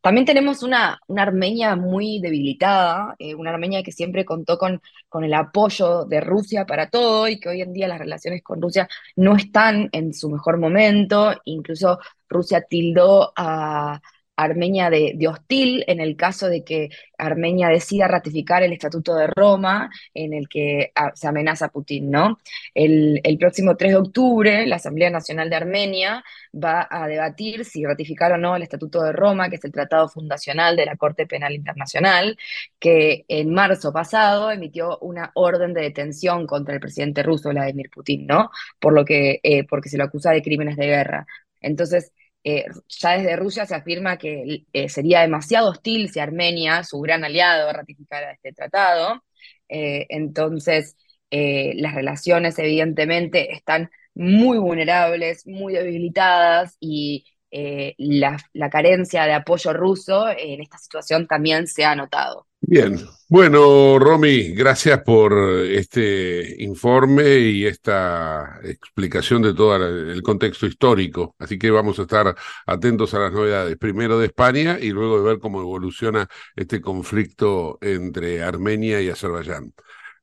También 0.00 0.24
tenemos 0.24 0.62
una, 0.62 1.00
una 1.08 1.22
Armenia 1.22 1.76
muy 1.76 2.20
debilitada, 2.20 3.14
eh, 3.18 3.34
una 3.34 3.50
Armenia 3.50 3.82
que 3.82 3.92
siempre 3.92 4.24
contó 4.24 4.56
con, 4.58 4.80
con 5.08 5.24
el 5.24 5.34
apoyo 5.34 6.04
de 6.04 6.20
Rusia 6.20 6.64
para 6.64 6.88
todo 6.88 7.28
y 7.28 7.38
que 7.40 7.48
hoy 7.48 7.62
en 7.62 7.72
día 7.72 7.88
las 7.88 7.98
relaciones 7.98 8.42
con 8.42 8.62
Rusia 8.62 8.88
no 9.16 9.36
están 9.36 9.88
en 9.92 10.14
su 10.14 10.30
mejor 10.30 10.58
momento. 10.58 11.34
Incluso 11.44 11.98
Rusia 12.28 12.62
tildó 12.62 13.32
a, 13.36 14.00
Armenia 14.36 14.90
de, 14.90 15.16
hostil 15.28 15.84
en 15.86 16.00
el 16.00 16.16
caso 16.16 16.48
de 16.48 16.62
que 16.64 16.90
Armenia 17.18 17.68
decida 17.68 18.06
ratificar 18.08 18.62
el 18.62 18.72
Estatuto 18.72 19.14
de 19.14 19.26
Roma 19.26 19.90
en 20.14 20.34
el 20.34 20.48
que 20.48 20.92
ah, 20.94 21.12
se 21.14 21.26
amenaza 21.26 21.66
a 21.66 21.68
Putin, 21.70 22.10
¿no? 22.10 22.38
El, 22.74 23.20
próximo 23.38 23.76
3 23.76 23.92
de 23.92 23.96
octubre, 23.96 24.66
la 24.66 24.76
Asamblea 24.76 25.10
Nacional 25.10 25.50
de 25.50 25.56
Armenia 25.56 26.24
va 26.54 26.86
a 26.90 27.06
debatir 27.06 27.64
si 27.64 27.84
ratificar 27.84 28.32
o 28.32 28.38
no 28.38 28.56
el 28.56 28.62
Estatuto 28.62 29.02
de 29.02 29.12
Roma, 29.12 29.48
que 29.48 29.56
es 29.56 29.64
el 29.64 29.72
tratado 29.72 30.08
fundacional 30.08 30.76
de 30.76 30.86
la 30.86 30.96
Corte 30.96 31.26
Penal 31.26 31.54
Internacional, 31.54 32.38
que 32.78 33.24
en 33.28 33.52
marzo 33.54 33.92
pasado 33.92 34.50
emitió 34.50 34.98
una 34.98 35.30
orden 35.34 35.74
de 35.74 35.82
detención 35.82 36.46
contra 36.46 36.74
el 36.74 36.80
presidente 36.80 37.22
ruso, 37.22 37.50
Vladimir 37.50 37.90
Putin, 37.90 38.26
¿no? 38.26 38.50
Por 38.78 38.92
lo 38.94 39.04
que, 39.04 39.40
eh, 39.42 39.64
porque 39.64 39.88
se 39.88 39.98
lo 39.98 40.04
acusa 40.04 40.30
de 40.32 40.42
crímenes 40.42 40.76
de 40.76 40.86
guerra. 40.86 41.26
Entonces, 41.60 42.12
eh, 42.48 42.64
ya 42.88 43.18
desde 43.18 43.34
Rusia 43.34 43.66
se 43.66 43.74
afirma 43.74 44.18
que 44.18 44.66
eh, 44.72 44.88
sería 44.88 45.20
demasiado 45.22 45.70
hostil 45.70 46.08
si 46.10 46.20
Armenia, 46.20 46.84
su 46.84 47.00
gran 47.00 47.24
aliado, 47.24 47.72
ratificara 47.72 48.30
este 48.30 48.52
tratado. 48.52 49.24
Eh, 49.68 50.06
entonces, 50.10 50.96
las 51.28 51.94
relaciones 51.94 52.58
evidentemente 52.58 53.52
están 53.52 53.90
muy 54.14 54.58
vulnerables, 54.58 55.44
muy 55.46 55.74
debilitadas 55.74 56.76
y 56.80 57.26
la, 57.50 58.36
la 58.52 58.70
carencia 58.70 59.24
de 59.24 59.32
apoyo 59.34 59.72
ruso 59.72 60.28
en 60.30 60.62
esta 60.62 60.78
situación 60.78 61.26
también 61.26 61.66
se 61.66 61.84
ha 61.84 61.96
notado. 61.96 62.46
Bien, 62.68 62.98
bueno, 63.28 63.96
Romy, 64.00 64.52
gracias 64.52 65.00
por 65.04 65.32
este 65.70 66.60
informe 66.64 67.38
y 67.38 67.64
esta 67.64 68.58
explicación 68.64 69.40
de 69.42 69.54
todo 69.54 69.76
el 69.76 70.20
contexto 70.20 70.66
histórico. 70.66 71.36
Así 71.38 71.60
que 71.60 71.70
vamos 71.70 72.00
a 72.00 72.02
estar 72.02 72.34
atentos 72.66 73.14
a 73.14 73.20
las 73.20 73.32
novedades, 73.32 73.76
primero 73.78 74.18
de 74.18 74.26
España 74.26 74.78
y 74.80 74.90
luego 74.90 75.18
de 75.18 75.28
ver 75.28 75.38
cómo 75.38 75.60
evoluciona 75.60 76.28
este 76.56 76.80
conflicto 76.80 77.78
entre 77.82 78.42
Armenia 78.42 79.00
y 79.00 79.10
Azerbaiyán. 79.10 79.72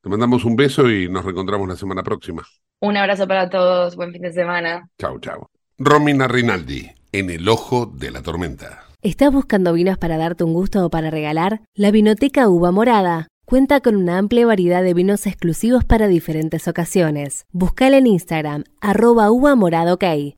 Te 0.02 0.10
mandamos 0.10 0.44
un 0.44 0.58
beso 0.58 0.90
y 0.90 1.08
nos 1.08 1.24
reencontramos 1.24 1.66
la 1.70 1.78
semana 1.78 2.04
próxima. 2.04 2.44
Un 2.82 2.98
abrazo 2.98 3.26
para 3.26 3.50
todos, 3.50 3.96
buen 3.96 4.12
fin 4.12 4.22
de 4.22 4.34
semana. 4.34 4.90
Chao, 5.00 5.18
chao. 5.22 5.50
Romina 5.78 6.28
Rinaldi, 6.28 6.92
en 7.14 7.30
el 7.30 7.48
ojo 7.48 7.86
de 7.86 8.12
la 8.12 8.22
tormenta. 8.22 8.93
¿Estás 9.04 9.34
buscando 9.34 9.74
vinos 9.74 9.98
para 9.98 10.16
darte 10.16 10.46
un 10.46 10.54
gusto 10.54 10.86
o 10.86 10.90
para 10.90 11.12
regalar? 11.12 11.62
La 11.76 11.92
Vinoteca 11.92 12.48
Uva 12.48 12.72
Morada 12.72 13.28
cuenta 13.44 13.82
con 13.82 13.98
una 13.98 14.18
amplia 14.18 14.46
variedad 14.46 14.82
de 14.82 14.94
vinos 14.94 15.28
exclusivos 15.28 15.84
para 15.84 16.08
diferentes 16.08 16.70
ocasiones. 16.70 17.44
Buscala 17.52 17.98
en 17.98 18.08
Instagram, 18.08 18.64
arroba 18.80 19.30
uva 19.30 19.58
morada. 19.58 19.98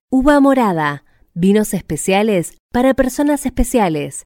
Uva 0.10 0.40
morada, 0.40 1.04
vinos 1.36 1.76
especiales 1.76 2.58
para 2.72 2.96
personas 2.96 3.46
especiales 3.46 4.26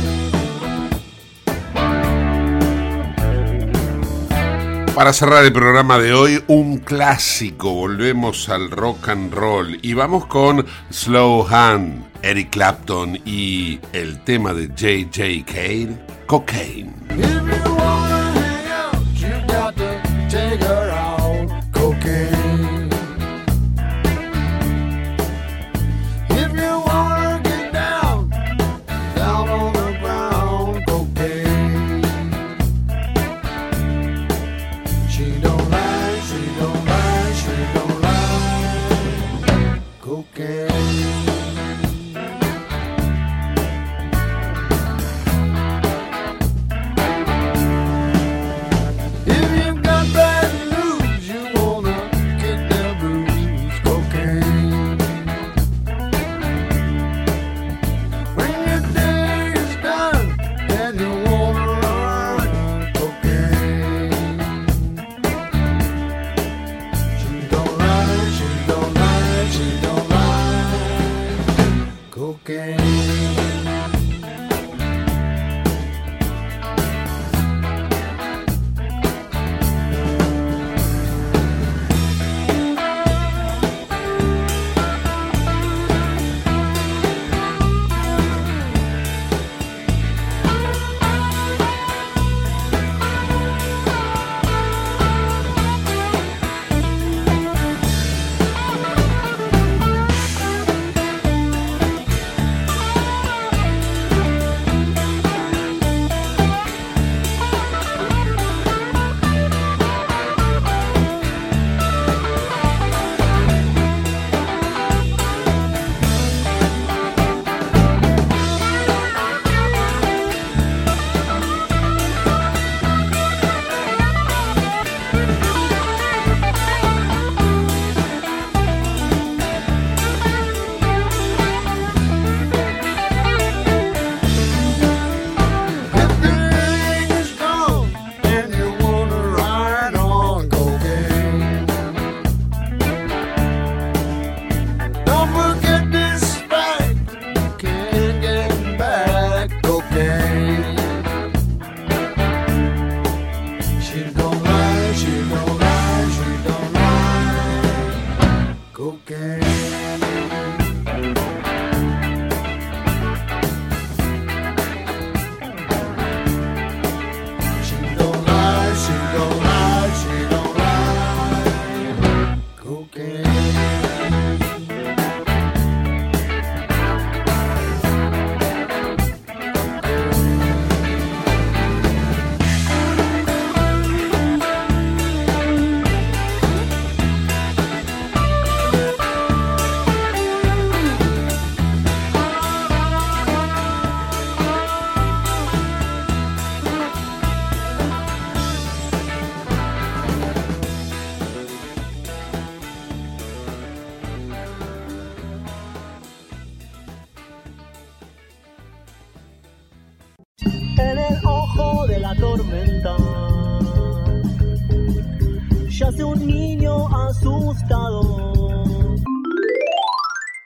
Para 4.95 5.13
cerrar 5.13 5.45
el 5.45 5.53
programa 5.53 5.97
de 5.97 6.13
hoy, 6.13 6.43
un 6.47 6.77
clásico. 6.77 7.73
Volvemos 7.73 8.49
al 8.49 8.69
rock 8.69 9.07
and 9.09 9.33
roll 9.33 9.79
y 9.81 9.93
vamos 9.93 10.25
con 10.25 10.65
Slow 10.91 11.47
Hand, 11.49 12.07
Eric 12.21 12.49
Clapton 12.49 13.17
y 13.25 13.79
el 13.93 14.21
tema 14.23 14.53
de 14.53 14.67
J.J. 14.67 15.45
Kane, 15.45 15.97
Cocaine. 16.27 16.93